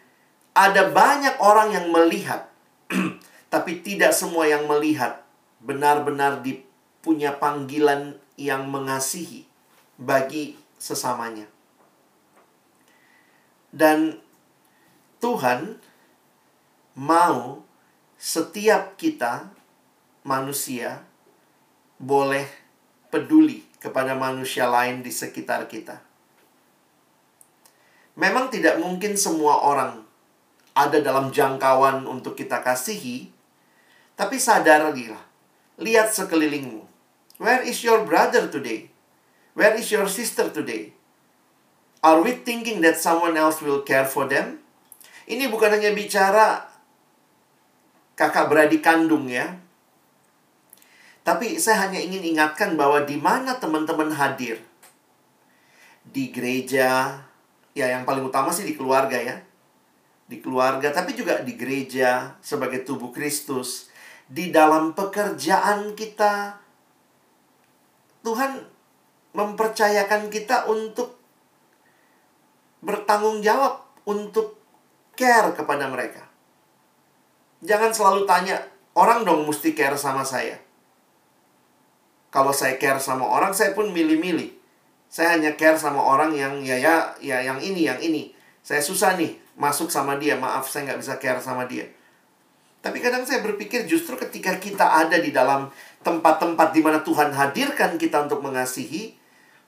ada 0.52 0.91
banyak 0.91 1.39
orang 1.39 1.71
yang 1.71 1.88
melihat, 1.95 2.52
tapi 3.54 3.80
tidak 3.80 4.12
semua 4.12 4.52
yang 4.52 4.67
melihat 4.67 5.24
benar-benar 5.63 6.43
punya 7.00 7.32
panggilan 7.39 8.19
yang 8.36 8.67
mengasihi 8.67 9.47
bagi 9.95 10.60
sesamanya. 10.76 11.47
Dan 13.71 14.19
Tuhan 15.24 15.80
mau 17.00 17.63
setiap 18.19 19.00
kita 19.00 19.47
manusia 20.28 21.08
boleh 21.95 22.43
peduli 23.08 23.70
kepada 23.81 24.13
manusia 24.13 24.69
lain 24.69 25.01
di 25.01 25.09
sekitar 25.09 25.65
kita. 25.65 25.97
Memang 28.13 28.53
tidak 28.53 28.77
mungkin 28.77 29.17
semua 29.17 29.65
orang 29.65 30.05
ada 30.77 31.01
dalam 31.01 31.33
jangkauan 31.33 32.05
untuk 32.05 32.37
kita 32.37 32.61
kasihi, 32.61 33.33
tapi 34.13 34.37
sadarilah, 34.37 35.19
lihat 35.81 36.13
sekelilingmu. 36.13 36.85
Where 37.41 37.65
is 37.65 37.81
your 37.81 38.05
brother 38.05 38.45
today? 38.47 38.93
Where 39.57 39.73
is 39.73 39.89
your 39.89 40.05
sister 40.05 40.53
today? 40.53 40.93
Are 42.05 42.21
we 42.21 42.37
thinking 42.45 42.85
that 42.85 43.01
someone 43.01 43.33
else 43.35 43.59
will 43.59 43.81
care 43.81 44.05
for 44.05 44.29
them? 44.29 44.61
Ini 45.25 45.49
bukan 45.49 45.81
hanya 45.81 45.89
bicara 45.93 46.69
kakak 48.13 48.45
beradik 48.47 48.85
kandung 48.85 49.25
ya, 49.25 49.57
tapi 51.21 51.62
saya 51.62 51.86
hanya 51.86 52.01
ingin 52.01 52.34
ingatkan 52.34 52.73
bahwa 52.73 53.05
di 53.05 53.17
mana 53.21 53.62
teman-teman 53.62 54.09
hadir. 54.09 54.57
Di 56.01 56.34
gereja, 56.34 57.22
ya 57.78 57.86
yang 57.93 58.09
paling 58.09 58.26
utama 58.26 58.49
sih 58.49 58.65
di 58.65 58.74
keluarga 58.74 59.22
ya. 59.22 59.38
Di 60.26 60.41
keluarga, 60.41 60.89
tapi 60.89 61.13
juga 61.13 61.45
di 61.45 61.53
gereja 61.53 62.34
sebagai 62.41 62.82
tubuh 62.82 63.13
Kristus. 63.13 63.93
Di 64.26 64.49
dalam 64.49 64.97
pekerjaan 64.97 65.93
kita. 65.93 66.57
Tuhan 68.26 68.65
mempercayakan 69.38 70.30
kita 70.34 70.69
untuk 70.69 71.22
bertanggung 72.82 73.45
jawab 73.45 73.86
untuk 74.09 74.57
care 75.13 75.53
kepada 75.53 75.86
mereka. 75.86 76.26
Jangan 77.61 77.93
selalu 77.93 78.26
tanya, 78.26 78.57
orang 78.97 79.22
dong 79.22 79.45
mesti 79.45 79.78
care 79.78 79.97
sama 79.97 80.26
saya. 80.26 80.70
Kalau 82.32 82.55
saya 82.55 82.79
care 82.79 82.97
sama 82.97 83.27
orang, 83.27 83.51
saya 83.51 83.75
pun 83.75 83.91
milih-milih. 83.91 84.55
Saya 85.11 85.36
hanya 85.36 85.59
care 85.59 85.75
sama 85.75 85.99
orang 85.99 86.32
yang 86.32 86.63
ya 86.63 86.79
ya 86.79 87.11
ya 87.19 87.43
yang 87.43 87.59
ini, 87.59 87.84
yang 87.84 87.99
ini. 87.99 88.32
Saya 88.63 88.79
susah 88.79 89.19
nih 89.19 89.36
masuk 89.59 89.91
sama 89.91 90.15
dia. 90.15 90.39
Maaf, 90.39 90.71
saya 90.71 90.88
nggak 90.88 90.99
bisa 91.03 91.19
care 91.19 91.43
sama 91.43 91.67
dia. 91.67 91.91
Tapi 92.79 92.97
kadang 93.03 93.27
saya 93.27 93.43
berpikir 93.43 93.86
justru 93.86 94.15
ketika 94.17 94.57
kita 94.57 94.88
ada 94.88 95.19
di 95.19 95.29
dalam 95.29 95.69
tempat-tempat 96.01 96.73
di 96.73 96.82
mana 96.82 97.03
Tuhan 97.03 97.29
hadirkan 97.29 97.99
kita 97.99 98.25
untuk 98.25 98.41
mengasihi, 98.41 99.13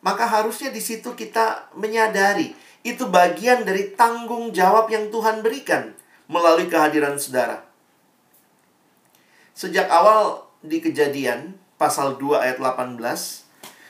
maka 0.02 0.26
harusnya 0.26 0.74
di 0.74 0.82
situ 0.82 1.14
kita 1.14 1.70
menyadari 1.78 2.56
itu 2.84 3.08
bagian 3.08 3.64
dari 3.64 3.94
tanggung 3.94 4.50
jawab 4.52 4.90
yang 4.90 5.14
Tuhan 5.14 5.46
berikan 5.46 5.94
melalui 6.26 6.68
kehadiran 6.68 7.16
saudara. 7.16 7.64
Sejak 9.54 9.86
awal 9.88 10.44
di 10.66 10.82
kejadian 10.82 11.56
pasal 11.84 12.16
2 12.16 12.40
ayat 12.40 12.58
18. 12.64 12.96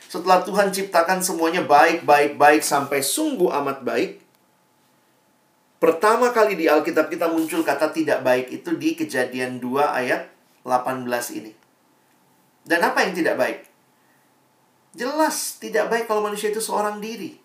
Setelah 0.10 0.41
Tuhan 0.41 0.74
ciptakan 0.74 1.22
semuanya 1.22 1.62
baik, 1.62 2.10
baik, 2.10 2.41
baik 2.41 2.66
sampai 2.66 3.06
sungguh 3.06 3.54
amat 3.54 3.86
baik. 3.86 4.18
Pertama 5.78 6.34
kali 6.34 6.58
di 6.58 6.66
Alkitab 6.66 7.14
kita 7.14 7.30
muncul 7.30 7.62
kata 7.62 7.94
tidak 7.94 8.26
baik 8.26 8.50
itu 8.50 8.74
di 8.74 8.98
kejadian 8.98 9.62
2 9.62 9.78
ayat 9.86 10.26
18 10.66 11.06
ini. 11.38 11.54
Dan 12.66 12.82
apa 12.82 13.06
yang 13.06 13.14
tidak 13.14 13.36
baik? 13.38 13.60
Jelas 14.98 15.62
tidak 15.62 15.94
baik 15.94 16.06
kalau 16.10 16.26
manusia 16.26 16.50
itu 16.50 16.64
seorang 16.64 16.98
diri. 16.98 17.38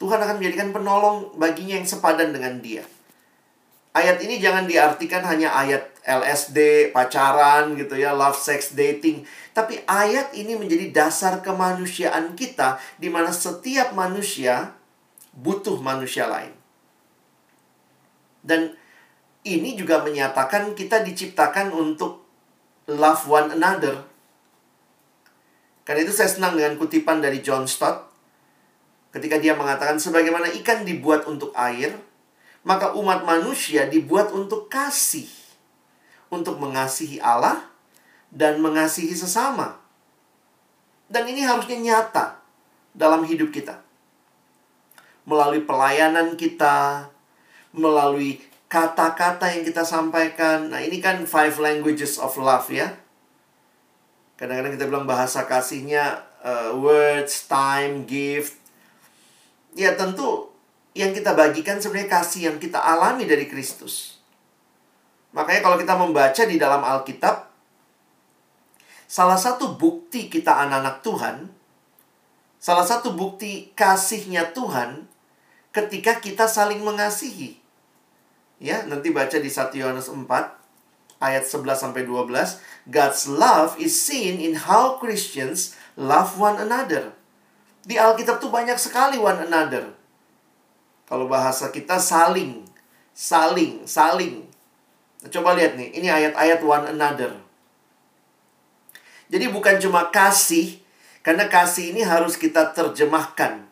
Tuhan 0.00 0.16
akan 0.16 0.40
menjadikan 0.40 0.72
penolong 0.72 1.36
baginya 1.36 1.76
yang 1.76 1.88
sepadan 1.88 2.32
dengan 2.32 2.60
dia. 2.62 2.84
Ayat 3.94 4.22
ini 4.22 4.40
jangan 4.40 4.64
diartikan 4.64 5.22
hanya 5.26 5.54
ayat 5.54 5.93
LSD, 6.04 6.92
pacaran 6.92 7.72
gitu 7.80 7.96
ya, 7.96 8.12
love, 8.12 8.36
sex, 8.36 8.76
dating. 8.76 9.24
Tapi 9.56 9.80
ayat 9.88 10.36
ini 10.36 10.54
menjadi 10.54 10.92
dasar 10.92 11.40
kemanusiaan 11.40 12.36
kita 12.36 12.76
di 13.00 13.08
mana 13.08 13.32
setiap 13.32 13.96
manusia 13.96 14.76
butuh 15.32 15.80
manusia 15.80 16.28
lain. 16.28 16.52
Dan 18.44 18.76
ini 19.48 19.72
juga 19.76 20.04
menyatakan 20.04 20.76
kita 20.76 21.00
diciptakan 21.00 21.72
untuk 21.72 22.24
love 22.88 23.24
one 23.24 23.56
another. 23.56 24.04
Karena 25.84 26.04
itu 26.04 26.12
saya 26.12 26.28
senang 26.28 26.56
dengan 26.56 26.76
kutipan 26.76 27.20
dari 27.20 27.40
John 27.44 27.64
Stott. 27.68 28.12
Ketika 29.12 29.40
dia 29.40 29.56
mengatakan 29.56 29.96
sebagaimana 29.96 30.52
ikan 30.60 30.84
dibuat 30.84 31.28
untuk 31.28 31.52
air, 31.56 31.96
maka 32.64 32.96
umat 32.96 33.22
manusia 33.22 33.86
dibuat 33.86 34.32
untuk 34.32 34.72
kasih, 34.72 35.28
untuk 36.34 36.58
mengasihi 36.58 37.22
Allah 37.22 37.62
dan 38.34 38.58
mengasihi 38.58 39.14
sesama. 39.14 39.78
Dan 41.06 41.30
ini 41.30 41.46
harusnya 41.46 41.78
nyata 41.78 42.42
dalam 42.90 43.22
hidup 43.22 43.54
kita. 43.54 43.78
Melalui 45.24 45.62
pelayanan 45.62 46.34
kita, 46.34 47.08
melalui 47.70 48.42
kata-kata 48.66 49.54
yang 49.54 49.62
kita 49.62 49.86
sampaikan. 49.86 50.74
Nah, 50.74 50.82
ini 50.82 50.98
kan 50.98 51.22
five 51.24 51.54
languages 51.62 52.18
of 52.18 52.34
love 52.36 52.66
ya. 52.70 52.90
Kadang-kadang 54.34 54.74
kita 54.74 54.84
bilang 54.90 55.06
bahasa 55.06 55.46
kasihnya 55.46 56.26
uh, 56.42 56.74
words, 56.74 57.46
time, 57.46 58.02
gift. 58.02 58.58
Ya 59.78 59.94
tentu 59.94 60.50
yang 60.94 61.10
kita 61.10 61.34
bagikan 61.34 61.82
sebenarnya 61.82 62.10
kasih 62.22 62.40
yang 62.50 62.56
kita 62.58 62.78
alami 62.78 63.26
dari 63.26 63.50
Kristus. 63.50 64.13
Makanya 65.34 65.60
kalau 65.66 65.76
kita 65.76 65.94
membaca 65.98 66.42
di 66.46 66.56
dalam 66.56 66.80
Alkitab, 66.86 67.50
salah 69.10 69.36
satu 69.36 69.74
bukti 69.74 70.30
kita 70.30 70.54
anak-anak 70.62 71.02
Tuhan, 71.02 71.36
salah 72.62 72.86
satu 72.86 73.18
bukti 73.18 73.74
kasihnya 73.74 74.54
Tuhan 74.54 75.10
ketika 75.74 76.22
kita 76.22 76.46
saling 76.46 76.86
mengasihi. 76.86 77.58
Ya, 78.62 78.86
nanti 78.86 79.10
baca 79.10 79.34
di 79.34 79.50
1 79.50 79.74
Yohanes 79.74 80.06
4 80.06 80.22
ayat 81.18 81.44
11 81.44 81.82
sampai 81.82 82.06
12, 82.06 82.62
God's 82.86 83.26
love 83.26 83.74
is 83.82 83.96
seen 83.96 84.38
in 84.38 84.54
how 84.54 85.02
Christians 85.02 85.74
love 85.98 86.38
one 86.38 86.62
another. 86.62 87.10
Di 87.84 87.98
Alkitab 87.98 88.38
tuh 88.38 88.48
banyak 88.54 88.78
sekali 88.78 89.18
one 89.20 89.44
another. 89.44 89.92
Kalau 91.04 91.28
bahasa 91.28 91.68
kita 91.68 92.00
saling, 92.00 92.64
saling, 93.12 93.84
saling. 93.84 94.43
Coba 95.32 95.56
lihat 95.56 95.76
nih, 95.78 95.94
ini 95.96 96.08
ayat-ayat 96.10 96.60
one 96.60 96.86
another. 96.96 97.32
Jadi 99.32 99.48
bukan 99.48 99.80
cuma 99.80 100.12
kasih, 100.12 100.80
karena 101.24 101.48
kasih 101.48 101.96
ini 101.96 102.04
harus 102.04 102.36
kita 102.36 102.76
terjemahkan. 102.76 103.64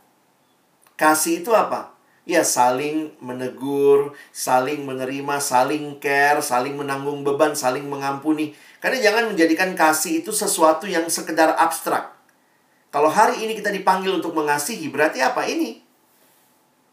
Kasih 0.96 1.44
itu 1.44 1.52
apa? 1.52 1.92
Ya 2.22 2.46
saling 2.46 3.12
menegur, 3.18 4.14
saling 4.30 4.86
menerima, 4.86 5.42
saling 5.42 5.98
care, 5.98 6.38
saling 6.38 6.78
menanggung 6.78 7.26
beban, 7.26 7.52
saling 7.52 7.84
mengampuni. 7.84 8.54
Karena 8.78 9.02
jangan 9.02 9.34
menjadikan 9.34 9.74
kasih 9.74 10.22
itu 10.22 10.30
sesuatu 10.30 10.86
yang 10.86 11.04
sekedar 11.10 11.52
abstrak. 11.58 12.14
Kalau 12.94 13.10
hari 13.10 13.42
ini 13.42 13.58
kita 13.58 13.74
dipanggil 13.74 14.14
untuk 14.14 14.32
mengasihi, 14.32 14.86
berarti 14.88 15.18
apa 15.20 15.44
ini? 15.48 15.82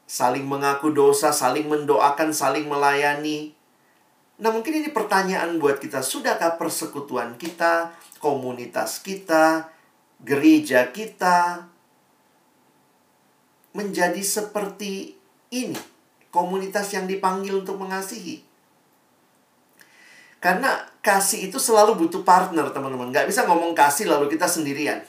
saling 0.10 0.50
mengaku 0.50 0.90
dosa, 0.90 1.30
saling 1.30 1.70
mendoakan, 1.70 2.34
saling 2.34 2.66
melayani. 2.66 3.54
Nah, 4.40 4.56
mungkin 4.56 4.80
ini 4.80 4.90
pertanyaan 4.96 5.60
buat 5.60 5.84
kita. 5.84 6.00
Sudahkah 6.00 6.56
persekutuan 6.56 7.36
kita, 7.36 7.92
komunitas 8.24 9.04
kita, 9.04 9.68
gereja 10.24 10.96
kita 10.96 11.68
menjadi 13.76 14.24
seperti 14.24 15.20
ini? 15.52 15.76
Komunitas 16.32 16.96
yang 16.96 17.10
dipanggil 17.10 17.60
untuk 17.60 17.76
mengasihi. 17.76 18.40
Karena 20.40 20.88
kasih 21.04 21.52
itu 21.52 21.60
selalu 21.60 22.00
butuh 22.00 22.24
partner, 22.24 22.72
teman-teman. 22.72 23.12
Nggak 23.12 23.28
bisa 23.28 23.44
ngomong 23.44 23.76
kasih 23.76 24.08
lalu 24.08 24.32
kita 24.32 24.48
sendirian. 24.48 25.04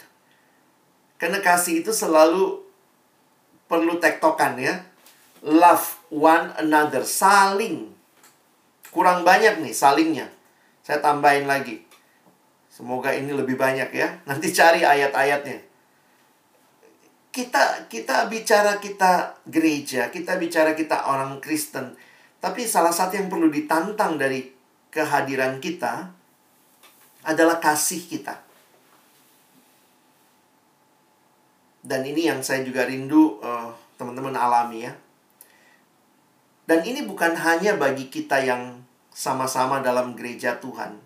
Karena 1.23 1.39
kasih 1.39 1.87
itu 1.87 1.95
selalu 1.95 2.67
perlu 3.71 4.03
tektokan 4.03 4.59
ya 4.59 4.91
love 5.45 6.01
one 6.13 6.53
another, 6.61 7.05
saling. 7.05 8.00
Kurang 8.91 9.23
banyak 9.23 9.63
nih 9.63 9.75
salingnya. 9.75 10.27
Saya 10.83 10.99
tambahin 10.99 11.47
lagi. 11.47 11.83
Semoga 12.71 13.15
ini 13.15 13.31
lebih 13.31 13.55
banyak 13.55 13.91
ya. 13.95 14.19
Nanti 14.29 14.51
cari 14.51 14.83
ayat-ayatnya. 14.83 15.71
Kita 17.31 17.87
kita 17.87 18.27
bicara 18.27 18.83
kita 18.83 19.39
gereja, 19.47 20.11
kita 20.11 20.35
bicara 20.35 20.75
kita 20.75 21.07
orang 21.07 21.39
Kristen. 21.39 21.95
Tapi 22.43 22.67
salah 22.67 22.91
satu 22.91 23.15
yang 23.15 23.31
perlu 23.31 23.47
ditantang 23.47 24.19
dari 24.19 24.51
kehadiran 24.91 25.63
kita 25.63 26.11
adalah 27.23 27.63
kasih 27.63 28.03
kita. 28.11 28.35
Dan 31.87 32.03
ini 32.03 32.27
yang 32.27 32.43
saya 32.43 32.67
juga 32.67 32.83
rindu 32.83 33.39
uh, 33.39 33.71
teman-teman 33.95 34.35
alami 34.35 34.91
ya 34.91 34.93
dan 36.71 36.87
ini 36.87 37.03
bukan 37.03 37.35
hanya 37.35 37.75
bagi 37.75 38.07
kita 38.07 38.47
yang 38.47 38.80
sama-sama 39.11 39.83
dalam 39.83 40.15
gereja 40.15 40.59
Tuhan. 40.63 40.99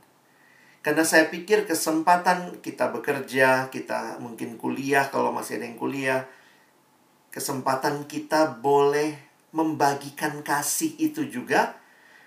Karena 0.84 1.00
saya 1.00 1.32
pikir 1.32 1.64
kesempatan 1.64 2.60
kita 2.60 2.92
bekerja, 2.92 3.72
kita 3.72 4.20
mungkin 4.20 4.60
kuliah 4.60 5.08
kalau 5.08 5.32
masih 5.32 5.56
ada 5.56 5.64
yang 5.64 5.80
kuliah, 5.80 6.28
kesempatan 7.32 8.04
kita 8.04 8.60
boleh 8.60 9.16
membagikan 9.56 10.44
kasih 10.44 10.92
itu 11.00 11.24
juga 11.24 11.80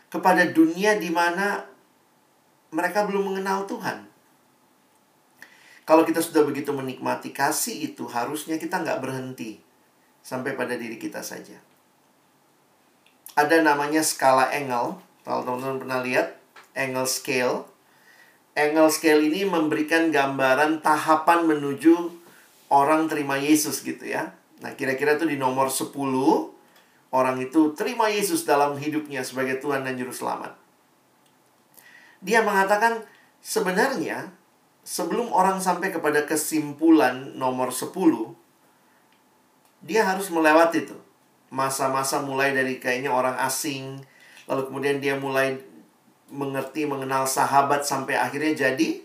kepada 0.09 0.49
dunia 0.49 0.97
di 0.97 1.13
mana 1.13 1.69
mereka 2.73 3.05
belum 3.05 3.33
mengenal 3.33 3.69
Tuhan. 3.69 4.09
Kalau 5.87 6.03
kita 6.03 6.19
sudah 6.19 6.43
begitu 6.43 6.73
menikmati 6.73 7.31
kasih 7.31 7.93
itu, 7.93 8.09
harusnya 8.09 8.57
kita 8.57 8.81
nggak 8.81 8.99
berhenti 8.99 9.61
sampai 10.25 10.57
pada 10.57 10.75
diri 10.75 10.99
kita 10.99 11.21
saja 11.23 11.61
ada 13.37 13.61
namanya 13.61 14.01
skala 14.01 14.49
Engel. 14.49 14.97
Kalau 15.27 15.43
teman-teman 15.43 15.83
pernah 15.83 15.99
lihat 15.99 16.39
Engel 16.71 17.03
scale. 17.03 17.67
Engel 18.55 18.87
scale 18.87 19.27
ini 19.27 19.43
memberikan 19.43 20.07
gambaran 20.07 20.79
tahapan 20.79 21.43
menuju 21.43 22.15
orang 22.71 23.11
terima 23.11 23.35
Yesus 23.35 23.83
gitu 23.83 24.07
ya. 24.07 24.31
Nah, 24.63 24.71
kira-kira 24.79 25.19
itu 25.19 25.27
di 25.27 25.35
nomor 25.35 25.67
10 25.67 25.91
orang 27.11 27.37
itu 27.43 27.75
terima 27.75 28.07
Yesus 28.07 28.47
dalam 28.47 28.79
hidupnya 28.79 29.21
sebagai 29.27 29.59
Tuhan 29.59 29.83
dan 29.83 29.99
juru 29.99 30.15
selamat. 30.15 30.55
Dia 32.23 32.41
mengatakan 32.41 33.03
sebenarnya 33.43 34.31
sebelum 34.87 35.29
orang 35.35 35.59
sampai 35.59 35.91
kepada 35.91 36.23
kesimpulan 36.23 37.35
nomor 37.35 37.75
10 37.75 37.91
dia 39.85 40.01
harus 40.07 40.33
melewati 40.33 40.89
itu 40.89 40.97
masa-masa 41.53 42.19
mulai 42.25 42.51
dari 42.51 42.81
kayaknya 42.81 43.13
orang 43.13 43.37
asing, 43.39 44.03
lalu 44.47 44.71
kemudian 44.71 44.97
dia 45.03 45.19
mulai 45.19 45.59
mengerti, 46.31 46.83
mengenal 46.87 47.27
sahabat 47.27 47.83
sampai 47.83 48.17
akhirnya 48.17 48.67
jadi 48.67 48.99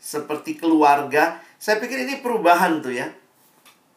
seperti 0.00 0.56
keluarga. 0.56 1.38
Saya 1.60 1.76
pikir 1.82 2.08
ini 2.08 2.24
perubahan 2.24 2.80
tuh 2.80 2.94
ya. 2.94 3.10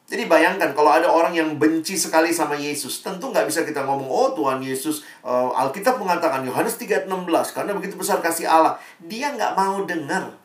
Jadi 0.03 0.27
bayangkan 0.27 0.75
kalau 0.75 0.91
ada 0.91 1.07
orang 1.07 1.33
yang 1.33 1.55
benci 1.55 1.95
sekali 1.95 2.35
sama 2.35 2.59
Yesus, 2.59 3.01
tentu 3.01 3.31
nggak 3.31 3.47
bisa 3.47 3.63
kita 3.63 3.87
ngomong, 3.87 4.11
oh 4.11 4.35
Tuhan 4.35 4.59
Yesus, 4.59 5.01
uh, 5.23 5.55
Alkitab 5.55 5.95
mengatakan 5.95 6.43
Yohanes 6.43 6.75
3:16 6.75 7.07
karena 7.55 7.71
begitu 7.71 7.95
besar 7.95 8.19
kasih 8.19 8.45
Allah. 8.45 8.77
Dia 8.99 9.31
nggak 9.33 9.55
mau 9.55 9.81
dengar. 9.87 10.35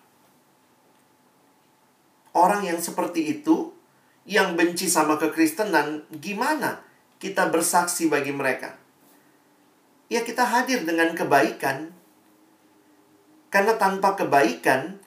Orang 2.33 2.62
yang 2.62 2.79
seperti 2.79 3.35
itu, 3.35 3.74
yang 4.22 4.55
benci 4.55 4.87
sama 4.87 5.18
kekristenan, 5.18 6.07
gimana? 6.14 6.87
kita 7.18 7.51
bersaksi 7.51 8.07
bagi 8.07 8.31
mereka? 8.31 8.78
Ya 10.09 10.25
kita 10.25 10.45
hadir 10.45 10.89
dengan 10.89 11.13
kebaikan. 11.13 11.93
Karena 13.49 13.77
tanpa 13.77 14.17
kebaikan, 14.17 15.01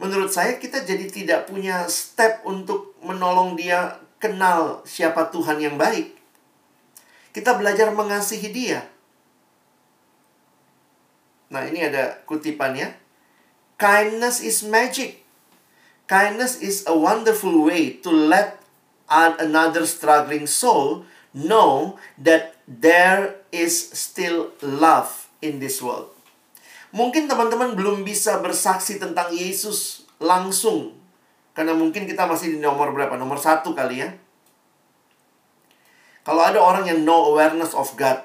menurut 0.00 0.32
saya 0.32 0.56
kita 0.60 0.84
jadi 0.84 1.08
tidak 1.08 1.48
punya 1.48 1.84
step 1.88 2.44
untuk 2.44 2.96
menolong 3.04 3.56
dia 3.56 4.00
kenal 4.16 4.84
siapa 4.88 5.28
Tuhan 5.28 5.60
yang 5.60 5.76
baik. 5.76 6.16
Kita 7.36 7.56
belajar 7.56 7.92
mengasihi 7.92 8.48
dia. 8.48 8.80
Nah, 11.52 11.68
ini 11.68 11.84
ada 11.84 12.24
kutipannya. 12.24 12.96
Kindness 13.76 14.40
is 14.40 14.64
magic. 14.64 15.20
Kindness 16.08 16.64
is 16.64 16.88
a 16.88 16.96
wonderful 16.96 17.66
way 17.66 18.00
to 18.00 18.08
let 18.08 18.56
another 19.10 19.84
struggling 19.84 20.48
soul 20.48 21.04
know 21.36 22.00
that 22.18 22.56
there 22.66 23.36
is 23.56 23.72
still 23.96 24.52
love 24.60 25.32
in 25.40 25.56
this 25.56 25.80
world. 25.80 26.12
Mungkin 26.92 27.28
teman-teman 27.28 27.72
belum 27.72 28.04
bisa 28.04 28.40
bersaksi 28.44 29.00
tentang 29.00 29.32
Yesus 29.32 30.04
langsung. 30.20 30.96
Karena 31.56 31.72
mungkin 31.72 32.04
kita 32.04 32.28
masih 32.28 32.56
di 32.56 32.58
nomor 32.60 32.92
berapa? 32.92 33.16
Nomor 33.16 33.40
satu 33.40 33.72
kali 33.72 34.04
ya. 34.04 34.12
Kalau 36.26 36.42
ada 36.42 36.60
orang 36.60 36.84
yang 36.84 37.06
no 37.06 37.32
awareness 37.32 37.72
of 37.72 37.94
God, 37.94 38.18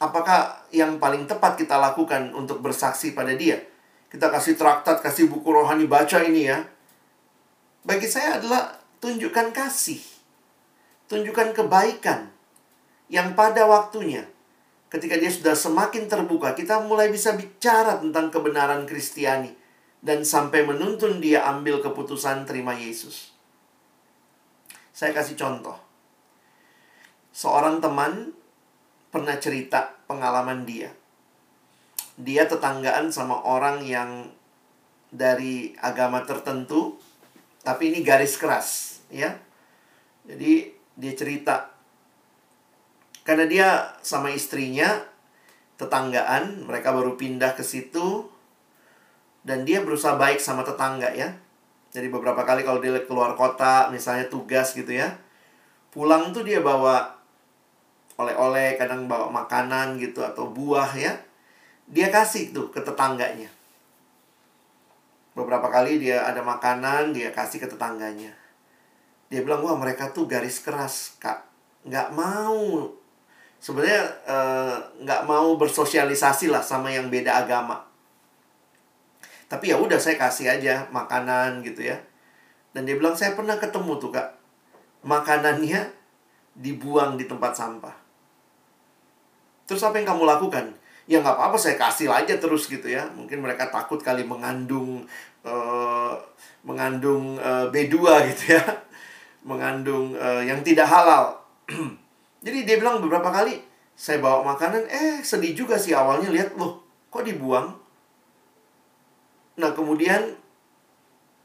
apakah 0.00 0.66
yang 0.74 0.96
paling 0.96 1.28
tepat 1.28 1.60
kita 1.60 1.76
lakukan 1.78 2.32
untuk 2.34 2.58
bersaksi 2.64 3.14
pada 3.14 3.36
dia? 3.36 3.60
Kita 4.08 4.28
kasih 4.28 4.56
traktat, 4.56 5.04
kasih 5.04 5.28
buku 5.28 5.46
rohani, 5.52 5.84
baca 5.84 6.20
ini 6.24 6.48
ya. 6.48 6.64
Bagi 7.86 8.08
saya 8.08 8.40
adalah 8.40 8.76
tunjukkan 9.04 9.52
kasih. 9.52 10.00
Tunjukkan 11.12 11.52
kebaikan. 11.52 12.32
Yang 13.12 13.28
pada 13.36 13.68
waktunya, 13.68 14.24
ketika 14.92 15.16
dia 15.16 15.32
sudah 15.32 15.56
semakin 15.56 16.04
terbuka, 16.04 16.52
kita 16.52 16.84
mulai 16.84 17.08
bisa 17.08 17.32
bicara 17.32 17.96
tentang 17.96 18.28
kebenaran 18.28 18.84
Kristiani. 18.84 19.48
Dan 20.02 20.26
sampai 20.26 20.66
menuntun 20.66 21.22
dia 21.22 21.46
ambil 21.48 21.80
keputusan 21.80 22.44
terima 22.44 22.74
Yesus. 22.76 23.32
Saya 24.92 25.16
kasih 25.16 25.38
contoh 25.38 25.78
seorang 27.32 27.80
teman 27.80 28.36
pernah 29.08 29.36
cerita 29.40 29.96
pengalaman 30.04 30.68
dia. 30.68 30.92
Dia 32.20 32.44
tetanggaan 32.44 33.08
sama 33.08 33.40
orang 33.40 33.80
yang 33.82 34.28
dari 35.08 35.72
agama 35.80 36.24
tertentu, 36.28 37.00
tapi 37.64 37.92
ini 37.92 38.04
garis 38.04 38.36
keras, 38.36 39.00
ya. 39.08 39.36
Jadi 40.28 40.72
dia 40.96 41.12
cerita 41.16 41.71
karena 43.22 43.44
dia 43.46 43.68
sama 44.02 44.34
istrinya 44.34 45.02
tetanggaan, 45.78 46.66
mereka 46.66 46.90
baru 46.90 47.14
pindah 47.14 47.54
ke 47.54 47.62
situ 47.62 48.26
dan 49.42 49.66
dia 49.66 49.82
berusaha 49.82 50.14
baik 50.18 50.38
sama 50.38 50.62
tetangga 50.62 51.10
ya. 51.14 51.34
Jadi 51.92 52.08
beberapa 52.08 52.42
kali 52.42 52.64
kalau 52.64 52.80
dia 52.80 52.94
keluar 53.04 53.36
kota, 53.36 53.92
misalnya 53.92 54.26
tugas 54.26 54.72
gitu 54.72 54.90
ya, 54.90 55.12
pulang 55.92 56.32
tuh 56.32 56.42
dia 56.42 56.64
bawa 56.64 57.20
oleh-oleh, 58.16 58.80
kadang 58.80 59.10
bawa 59.10 59.28
makanan 59.28 60.00
gitu 60.00 60.24
atau 60.24 60.48
buah 60.48 60.88
ya. 60.96 61.12
Dia 61.90 62.08
kasih 62.08 62.54
tuh 62.56 62.72
ke 62.72 62.80
tetangganya. 62.80 63.50
Beberapa 65.36 65.68
kali 65.68 66.00
dia 66.00 66.24
ada 66.24 66.40
makanan, 66.40 67.12
dia 67.12 67.32
kasih 67.32 67.60
ke 67.60 67.68
tetangganya. 67.68 68.32
Dia 69.32 69.40
bilang, 69.44 69.64
wah 69.64 69.76
mereka 69.76 70.12
tuh 70.12 70.28
garis 70.28 70.60
keras, 70.60 71.16
kak. 71.16 71.44
Nggak 71.88 72.12
mau. 72.12 72.92
Sebenarnya 73.62 74.02
eh, 74.26 74.76
nggak 75.06 75.22
mau 75.22 75.54
bersosialisasi 75.54 76.50
lah 76.50 76.66
sama 76.66 76.90
yang 76.90 77.06
beda 77.06 77.46
agama. 77.46 77.86
Tapi 79.46 79.70
ya 79.70 79.78
udah 79.78 80.02
saya 80.02 80.18
kasih 80.18 80.50
aja 80.50 80.90
makanan 80.90 81.62
gitu 81.62 81.86
ya. 81.86 82.02
Dan 82.74 82.88
dia 82.88 82.98
bilang, 82.98 83.14
saya 83.14 83.38
pernah 83.38 83.54
ketemu 83.62 84.02
tuh 84.02 84.10
kak. 84.10 84.34
Makanannya 85.06 85.92
dibuang 86.58 87.14
di 87.14 87.30
tempat 87.30 87.54
sampah. 87.54 87.94
Terus 89.68 89.84
apa 89.86 90.00
yang 90.00 90.10
kamu 90.10 90.26
lakukan? 90.26 90.74
Ya 91.06 91.22
nggak 91.22 91.38
apa-apa 91.38 91.54
saya 91.60 91.78
kasih 91.78 92.10
aja 92.10 92.34
terus 92.42 92.66
gitu 92.66 92.90
ya. 92.90 93.06
Mungkin 93.14 93.38
mereka 93.38 93.70
takut 93.70 94.02
kali 94.02 94.26
mengandung 94.26 95.06
uh, 95.46 96.18
mengandung 96.66 97.38
uh, 97.38 97.70
B2 97.70 97.94
gitu 98.34 98.58
ya. 98.58 98.64
Mengandung 99.50 100.18
uh, 100.18 100.42
yang 100.42 100.66
tidak 100.66 100.90
halal. 100.90 101.38
Jadi 102.42 102.66
dia 102.66 102.76
bilang 102.76 102.98
beberapa 102.98 103.30
kali 103.30 103.62
saya 103.94 104.18
bawa 104.18 104.42
makanan, 104.54 104.90
eh 104.90 105.22
sedih 105.22 105.54
juga 105.54 105.78
sih 105.78 105.94
awalnya 105.94 106.28
lihat 106.32 106.58
loh, 106.58 106.82
kok 107.12 107.22
dibuang? 107.22 107.70
Nah, 109.62 109.70
kemudian 109.76 110.34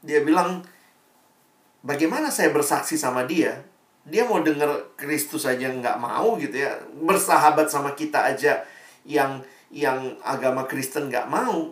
dia 0.02 0.24
bilang 0.26 0.64
bagaimana 1.86 2.32
saya 2.34 2.50
bersaksi 2.50 2.98
sama 2.98 3.28
dia? 3.28 3.62
Dia 4.08 4.24
mau 4.24 4.40
denger 4.40 4.96
Kristus 4.96 5.44
aja 5.44 5.68
nggak 5.68 6.00
mau 6.00 6.34
gitu 6.40 6.56
ya. 6.56 6.80
Bersahabat 7.04 7.68
sama 7.68 7.92
kita 7.92 8.24
aja 8.24 8.64
yang 9.04 9.44
yang 9.68 10.16
agama 10.24 10.64
Kristen 10.64 11.12
nggak 11.12 11.28
mau. 11.28 11.68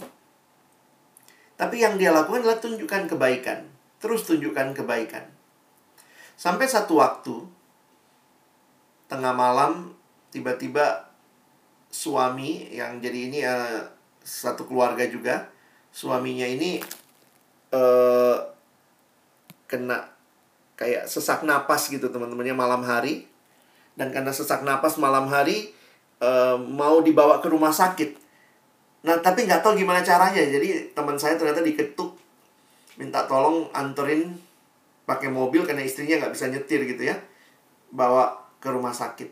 Tapi 1.56 1.80
yang 1.80 1.96
dia 1.96 2.12
lakukan 2.12 2.44
adalah 2.44 2.60
tunjukkan 2.60 3.08
kebaikan. 3.08 3.64
Terus 3.96 4.28
tunjukkan 4.28 4.76
kebaikan. 4.76 5.24
Sampai 6.36 6.68
satu 6.68 7.00
waktu 7.00 7.55
tengah 9.06 9.34
malam 9.34 9.94
tiba-tiba 10.34 11.06
suami 11.90 12.70
yang 12.74 12.98
jadi 12.98 13.18
ini 13.30 13.38
uh, 13.46 13.82
satu 14.20 14.66
keluarga 14.66 15.06
juga 15.06 15.48
suaminya 15.94 16.44
ini 16.44 16.82
uh, 17.72 18.36
kena 19.66 20.16
kayak 20.76 21.08
sesak 21.08 21.42
napas 21.42 21.88
gitu 21.88 22.12
teman-temannya 22.12 22.54
malam 22.54 22.84
hari. 22.84 23.26
Dan 23.96 24.12
karena 24.12 24.28
sesak 24.28 24.60
napas 24.60 25.00
malam 25.00 25.24
hari 25.24 25.72
e, 26.20 26.30
mau 26.60 27.00
dibawa 27.00 27.40
ke 27.40 27.48
rumah 27.48 27.72
sakit. 27.72 28.12
Nah 29.08 29.16
tapi 29.24 29.48
nggak 29.48 29.64
tahu 29.64 29.80
gimana 29.80 30.04
caranya. 30.04 30.44
Jadi 30.44 30.92
teman 30.92 31.16
saya 31.16 31.40
ternyata 31.40 31.64
diketuk 31.64 32.12
minta 33.00 33.24
tolong 33.24 33.72
anterin 33.72 34.36
pakai 35.08 35.32
mobil 35.32 35.64
karena 35.64 35.80
istrinya 35.80 36.20
nggak 36.20 36.32
bisa 36.36 36.52
nyetir 36.52 36.84
gitu 36.84 37.08
ya. 37.08 37.16
Bawa 37.88 38.36
ke 38.58 38.68
rumah 38.68 38.92
sakit 38.92 39.30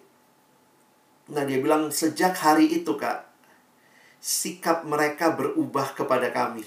nah 1.33 1.43
dia 1.45 1.59
bilang 1.61 1.89
sejak 1.89 2.37
hari 2.37 2.69
itu 2.83 2.97
kak 3.01 3.25
sikap 4.21 4.85
mereka 4.85 5.33
berubah 5.33 5.97
kepada 5.97 6.29
kami 6.33 6.65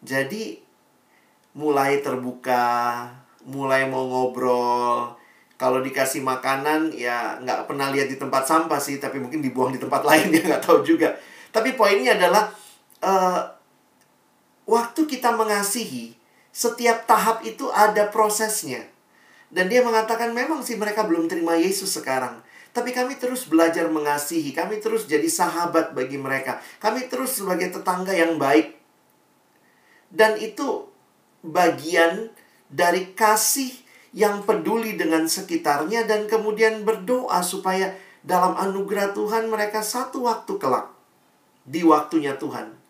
jadi 0.00 0.56
mulai 1.52 2.00
terbuka, 2.00 3.04
mulai 3.44 3.88
mau 3.88 4.08
ngobrol. 4.08 5.16
Kalau 5.60 5.84
dikasih 5.84 6.24
makanan 6.24 6.96
ya 6.96 7.36
nggak 7.44 7.68
pernah 7.68 7.92
lihat 7.92 8.08
di 8.08 8.16
tempat 8.16 8.48
sampah 8.48 8.80
sih, 8.80 8.96
tapi 8.96 9.20
mungkin 9.20 9.44
dibuang 9.44 9.76
di 9.76 9.80
tempat 9.80 10.00
lain 10.08 10.32
ya 10.32 10.40
nggak 10.40 10.64
tahu 10.64 10.80
juga. 10.80 11.12
Tapi 11.52 11.76
poinnya 11.76 12.16
adalah 12.16 12.48
uh, 13.04 13.40
waktu 14.64 15.04
kita 15.04 15.36
mengasihi, 15.36 16.16
setiap 16.48 17.04
tahap 17.04 17.44
itu 17.44 17.68
ada 17.68 18.08
prosesnya. 18.08 18.88
Dan 19.50 19.66
dia 19.66 19.82
mengatakan 19.82 20.30
memang 20.30 20.62
sih 20.62 20.78
mereka 20.78 21.02
belum 21.02 21.26
terima 21.26 21.58
Yesus 21.58 21.90
sekarang. 21.98 22.38
Tapi 22.70 22.94
kami 22.94 23.18
terus 23.18 23.50
belajar 23.50 23.90
mengasihi, 23.90 24.54
kami 24.54 24.78
terus 24.78 25.10
jadi 25.10 25.26
sahabat 25.26 25.90
bagi 25.90 26.14
mereka. 26.14 26.62
Kami 26.78 27.10
terus 27.10 27.42
sebagai 27.42 27.74
tetangga 27.74 28.14
yang 28.14 28.38
baik. 28.38 28.78
Dan 30.06 30.38
itu 30.38 30.86
bagian 31.42 32.30
dari 32.70 33.10
kasih 33.10 33.74
yang 34.14 34.46
peduli 34.46 34.94
dengan 34.94 35.26
sekitarnya 35.26 36.06
dan 36.06 36.30
kemudian 36.30 36.86
berdoa 36.86 37.42
supaya 37.42 37.94
dalam 38.22 38.54
anugerah 38.54 39.14
Tuhan 39.14 39.50
mereka 39.50 39.82
satu 39.82 40.26
waktu 40.30 40.58
kelak 40.58 40.90
di 41.66 41.86
waktunya 41.86 42.34
Tuhan 42.34 42.80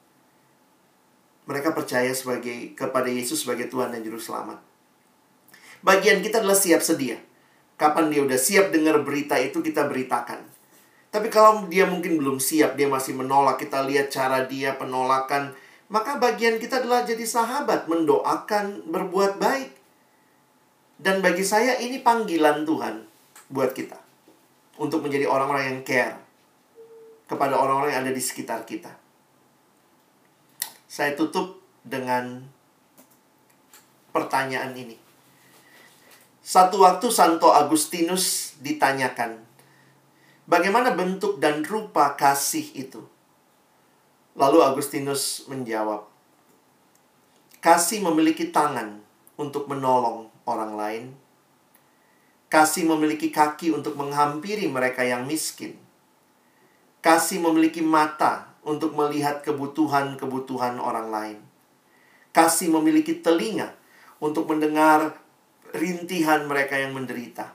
mereka 1.50 1.74
percaya 1.74 2.14
sebagai 2.14 2.78
kepada 2.78 3.10
Yesus 3.10 3.42
sebagai 3.42 3.66
Tuhan 3.66 3.90
dan 3.90 4.06
juru 4.06 4.22
selamat. 4.22 4.69
Bagian 5.80 6.20
kita 6.20 6.44
adalah 6.44 6.58
siap 6.58 6.84
sedia. 6.84 7.16
Kapan 7.80 8.12
dia 8.12 8.20
udah 8.20 8.36
siap 8.36 8.72
dengar 8.72 9.00
berita 9.00 9.40
itu 9.40 9.64
kita 9.64 9.88
beritakan. 9.88 10.44
Tapi 11.10 11.26
kalau 11.32 11.66
dia 11.66 11.88
mungkin 11.88 12.20
belum 12.20 12.38
siap, 12.38 12.76
dia 12.76 12.86
masih 12.86 13.16
menolak, 13.18 13.58
kita 13.58 13.82
lihat 13.82 14.12
cara 14.12 14.46
dia 14.46 14.76
penolakan 14.78 15.56
maka 15.90 16.22
bagian 16.22 16.62
kita 16.62 16.86
adalah 16.86 17.02
jadi 17.02 17.26
sahabat, 17.26 17.90
mendoakan, 17.90 18.86
berbuat 18.94 19.42
baik. 19.42 19.74
Dan 21.02 21.18
bagi 21.18 21.42
saya 21.42 21.82
ini 21.82 21.98
panggilan 21.98 22.62
Tuhan 22.62 23.02
buat 23.50 23.74
kita. 23.74 23.98
Untuk 24.78 25.02
menjadi 25.02 25.26
orang-orang 25.26 25.64
yang 25.66 25.80
care 25.82 26.14
kepada 27.26 27.58
orang-orang 27.58 27.90
yang 27.90 28.02
ada 28.06 28.14
di 28.14 28.22
sekitar 28.22 28.62
kita. 28.62 28.94
Saya 30.86 31.18
tutup 31.18 31.58
dengan 31.82 32.46
pertanyaan 34.14 34.70
ini. 34.78 34.94
Satu 36.50 36.82
waktu 36.82 37.14
Santo 37.14 37.54
Agustinus 37.54 38.58
ditanyakan, 38.58 39.38
bagaimana 40.50 40.98
bentuk 40.98 41.38
dan 41.38 41.62
rupa 41.62 42.18
kasih 42.18 42.66
itu? 42.74 43.06
Lalu 44.34 44.58
Agustinus 44.58 45.46
menjawab, 45.46 46.10
Kasih 47.62 48.02
memiliki 48.02 48.50
tangan 48.50 48.98
untuk 49.38 49.70
menolong 49.70 50.26
orang 50.42 50.74
lain. 50.74 51.04
Kasih 52.50 52.82
memiliki 52.82 53.30
kaki 53.30 53.70
untuk 53.70 53.94
menghampiri 53.94 54.66
mereka 54.66 55.06
yang 55.06 55.30
miskin. 55.30 55.78
Kasih 56.98 57.38
memiliki 57.38 57.78
mata 57.78 58.50
untuk 58.66 58.98
melihat 58.98 59.46
kebutuhan-kebutuhan 59.46 60.82
orang 60.82 61.14
lain. 61.14 61.38
Kasih 62.34 62.74
memiliki 62.74 63.22
telinga 63.22 63.70
untuk 64.18 64.50
mendengar 64.50 65.29
rintihan 65.74 66.46
mereka 66.46 66.78
yang 66.78 66.94
menderita. 66.94 67.54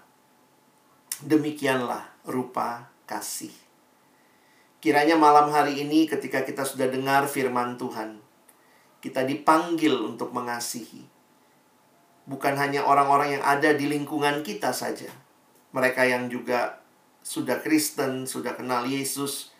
Demikianlah 1.23 2.11
rupa 2.27 2.91
kasih. 3.07 3.53
Kiranya 4.83 5.17
malam 5.17 5.49
hari 5.49 5.81
ini 5.81 6.05
ketika 6.05 6.45
kita 6.45 6.61
sudah 6.61 6.85
dengar 6.85 7.25
firman 7.25 7.73
Tuhan, 7.79 8.21
kita 9.01 9.25
dipanggil 9.25 9.93
untuk 9.97 10.29
mengasihi. 10.29 11.05
Bukan 12.25 12.57
hanya 12.57 12.85
orang-orang 12.85 13.37
yang 13.37 13.43
ada 13.45 13.73
di 13.73 13.85
lingkungan 13.85 14.41
kita 14.41 14.73
saja. 14.73 15.09
Mereka 15.73 16.05
yang 16.09 16.29
juga 16.29 16.81
sudah 17.25 17.61
Kristen, 17.61 18.29
sudah 18.29 18.53
kenal 18.53 18.85
Yesus. 18.85 19.53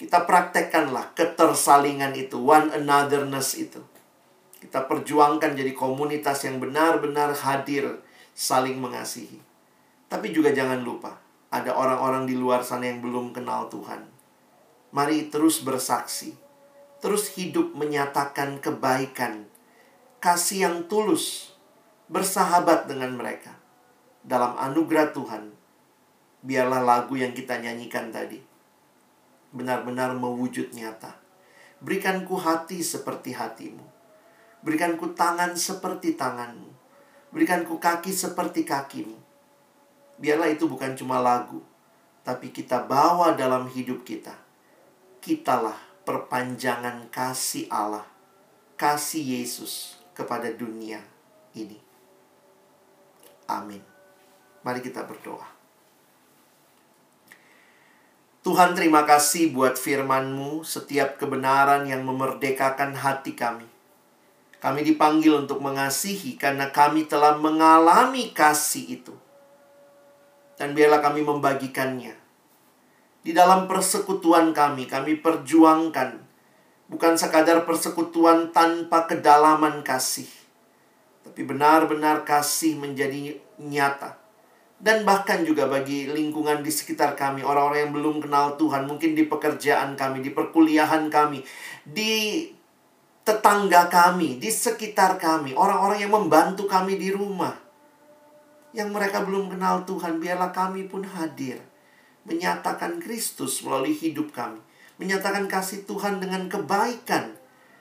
Kita 0.00 0.24
praktekkanlah 0.24 1.12
ketersalingan 1.12 2.16
itu, 2.16 2.40
one 2.40 2.72
anotherness 2.72 3.56
itu. 3.56 3.84
Kita 4.60 4.84
perjuangkan 4.84 5.56
jadi 5.56 5.72
komunitas 5.72 6.44
yang 6.44 6.60
benar-benar 6.60 7.32
hadir 7.32 8.04
saling 8.36 8.76
mengasihi. 8.76 9.40
Tapi 10.06 10.30
juga 10.30 10.52
jangan 10.52 10.84
lupa, 10.84 11.16
ada 11.48 11.72
orang-orang 11.72 12.28
di 12.28 12.36
luar 12.36 12.60
sana 12.60 12.86
yang 12.86 13.00
belum 13.00 13.32
kenal 13.32 13.72
Tuhan. 13.72 14.04
Mari 14.92 15.32
terus 15.32 15.64
bersaksi 15.64 16.36
terus 17.00 17.32
hidup 17.34 17.72
menyatakan 17.72 18.60
kebaikan, 18.60 19.48
kasih 20.20 20.68
yang 20.68 20.76
tulus, 20.86 21.56
bersahabat 22.12 22.86
dengan 22.86 23.16
mereka. 23.16 23.56
Dalam 24.20 24.52
anugerah 24.60 25.16
Tuhan, 25.16 25.48
biarlah 26.44 26.84
lagu 26.84 27.16
yang 27.16 27.32
kita 27.32 27.56
nyanyikan 27.56 28.12
tadi 28.12 28.44
benar-benar 29.50 30.14
mewujud 30.14 30.70
nyata. 30.70 31.18
Berikanku 31.82 32.38
hati 32.38 32.86
seperti 32.86 33.34
hatimu. 33.34 33.82
Berikanku 34.60 35.16
tangan 35.16 35.56
seperti 35.56 36.20
tanganmu. 36.20 36.68
Berikanku 37.32 37.80
kaki 37.80 38.12
seperti 38.12 38.66
kakimu. 38.66 39.16
Biarlah 40.20 40.52
itu 40.52 40.68
bukan 40.68 40.92
cuma 40.98 41.16
lagu, 41.16 41.64
tapi 42.20 42.52
kita 42.52 42.84
bawa 42.84 43.32
dalam 43.32 43.64
hidup 43.72 44.04
kita. 44.04 44.36
Kitalah 45.24 45.78
perpanjangan 46.04 47.08
kasih 47.08 47.70
Allah, 47.72 48.04
kasih 48.76 49.40
Yesus 49.40 49.96
kepada 50.12 50.52
dunia 50.52 51.00
ini. 51.56 51.80
Amin. 53.48 53.80
Mari 54.60 54.84
kita 54.84 55.08
berdoa. 55.08 55.46
Tuhan 58.44 58.74
terima 58.74 59.06
kasih 59.06 59.54
buat 59.54 59.78
firman-Mu, 59.78 60.66
setiap 60.66 61.16
kebenaran 61.16 61.86
yang 61.86 62.02
memerdekakan 62.02 62.98
hati 62.98 63.32
kami. 63.38 63.69
Kami 64.60 64.84
dipanggil 64.84 65.34
untuk 65.34 65.64
mengasihi 65.64 66.36
karena 66.36 66.68
kami 66.68 67.08
telah 67.08 67.36
mengalami 67.40 68.30
kasih 68.36 69.00
itu. 69.00 69.14
Dan 70.60 70.76
biarlah 70.76 71.00
kami 71.00 71.24
membagikannya 71.24 72.20
di 73.20 73.36
dalam 73.36 73.68
persekutuan 73.68 74.56
kami, 74.56 74.88
kami 74.88 75.20
perjuangkan 75.20 76.24
bukan 76.88 77.14
sekadar 77.20 77.68
persekutuan 77.68 78.48
tanpa 78.50 79.04
kedalaman 79.04 79.84
kasih, 79.84 80.26
tapi 81.22 81.44
benar-benar 81.44 82.24
kasih 82.24 82.80
menjadi 82.80 83.36
nyata. 83.60 84.16
Dan 84.80 85.04
bahkan 85.04 85.44
juga 85.44 85.68
bagi 85.68 86.08
lingkungan 86.08 86.64
di 86.64 86.72
sekitar 86.72 87.12
kami, 87.12 87.44
orang-orang 87.44 87.84
yang 87.84 87.92
belum 87.92 88.16
kenal 88.24 88.56
Tuhan, 88.56 88.88
mungkin 88.88 89.12
di 89.12 89.28
pekerjaan 89.28 89.92
kami, 89.92 90.24
di 90.24 90.32
perkuliahan 90.32 91.12
kami, 91.12 91.44
di 91.84 92.48
tetangga 93.22 93.86
kami, 93.92 94.40
di 94.40 94.48
sekitar 94.48 95.20
kami, 95.20 95.52
orang-orang 95.52 96.02
yang 96.02 96.12
membantu 96.12 96.64
kami 96.64 96.96
di 96.96 97.12
rumah, 97.12 97.52
yang 98.70 98.94
mereka 98.94 99.22
belum 99.26 99.50
kenal 99.50 99.82
Tuhan, 99.84 100.22
biarlah 100.22 100.54
kami 100.54 100.86
pun 100.86 101.02
hadir 101.02 101.60
menyatakan 102.28 103.00
Kristus 103.00 103.64
melalui 103.64 103.96
hidup 103.96 104.30
kami, 104.30 104.60
menyatakan 105.00 105.48
kasih 105.48 105.88
Tuhan 105.88 106.20
dengan 106.20 106.46
kebaikan, 106.46 107.32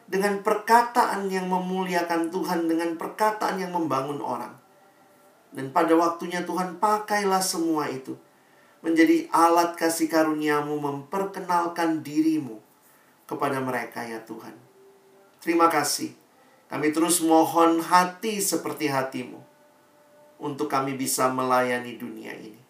dengan 0.10 0.42
perkataan 0.42 1.28
yang 1.30 1.52
memuliakan 1.52 2.32
Tuhan, 2.32 2.66
dengan 2.66 2.96
perkataan 2.96 3.60
yang 3.60 3.76
membangun 3.76 4.24
orang. 4.24 4.56
Dan 5.50 5.74
pada 5.74 5.94
waktunya 5.98 6.46
Tuhan 6.46 6.78
pakailah 6.78 7.42
semua 7.42 7.90
itu 7.90 8.16
menjadi 8.80 9.28
alat 9.34 9.76
kasih 9.76 10.08
karuniamu 10.08 10.80
memperkenalkan 10.80 12.00
dirimu 12.00 12.64
kepada 13.28 13.60
mereka 13.60 14.06
ya 14.08 14.24
Tuhan. 14.24 14.69
Terima 15.40 15.72
kasih. 15.72 16.12
Kami 16.70 16.94
terus 16.94 17.24
mohon 17.26 17.82
hati 17.82 18.38
seperti 18.44 18.92
hatimu 18.92 19.42
untuk 20.38 20.70
kami 20.70 20.94
bisa 20.96 21.28
melayani 21.32 21.98
dunia 21.98 22.32
ini. 22.38 22.62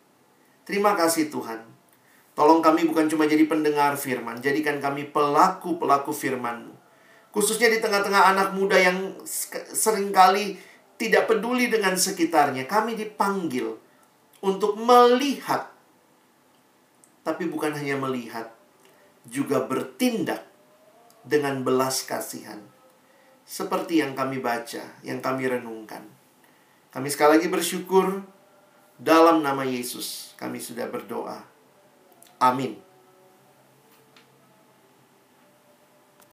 Terima 0.64 0.96
kasih 0.96 1.28
Tuhan. 1.28 1.66
Tolong 2.38 2.64
kami 2.64 2.88
bukan 2.88 3.12
cuma 3.12 3.28
jadi 3.28 3.44
pendengar 3.44 4.00
firman, 4.00 4.40
jadikan 4.40 4.80
kami 4.80 5.12
pelaku-pelaku 5.12 6.16
firman-Mu. 6.16 6.72
Khususnya 7.36 7.68
di 7.68 7.84
tengah-tengah 7.84 8.32
anak 8.32 8.56
muda 8.56 8.80
yang 8.80 9.20
sering 9.76 10.10
kali 10.16 10.56
tidak 10.96 11.28
peduli 11.30 11.68
dengan 11.68 12.00
sekitarnya. 12.00 12.64
Kami 12.66 12.96
dipanggil 12.96 13.76
untuk 14.40 14.80
melihat. 14.80 15.68
Tapi 17.22 17.46
bukan 17.46 17.76
hanya 17.76 18.00
melihat, 18.00 18.50
juga 19.28 19.62
bertindak 19.62 20.49
dengan 21.24 21.62
belas 21.64 22.04
kasihan. 22.08 22.60
Seperti 23.44 24.00
yang 24.00 24.14
kami 24.14 24.38
baca, 24.40 24.84
yang 25.02 25.20
kami 25.20 25.50
renungkan. 25.50 26.06
Kami 26.90 27.08
sekali 27.10 27.38
lagi 27.38 27.50
bersyukur 27.50 28.22
dalam 29.00 29.40
nama 29.40 29.64
Yesus 29.64 30.36
kami 30.36 30.60
sudah 30.60 30.90
berdoa. 30.92 31.40
Amin. 32.40 32.89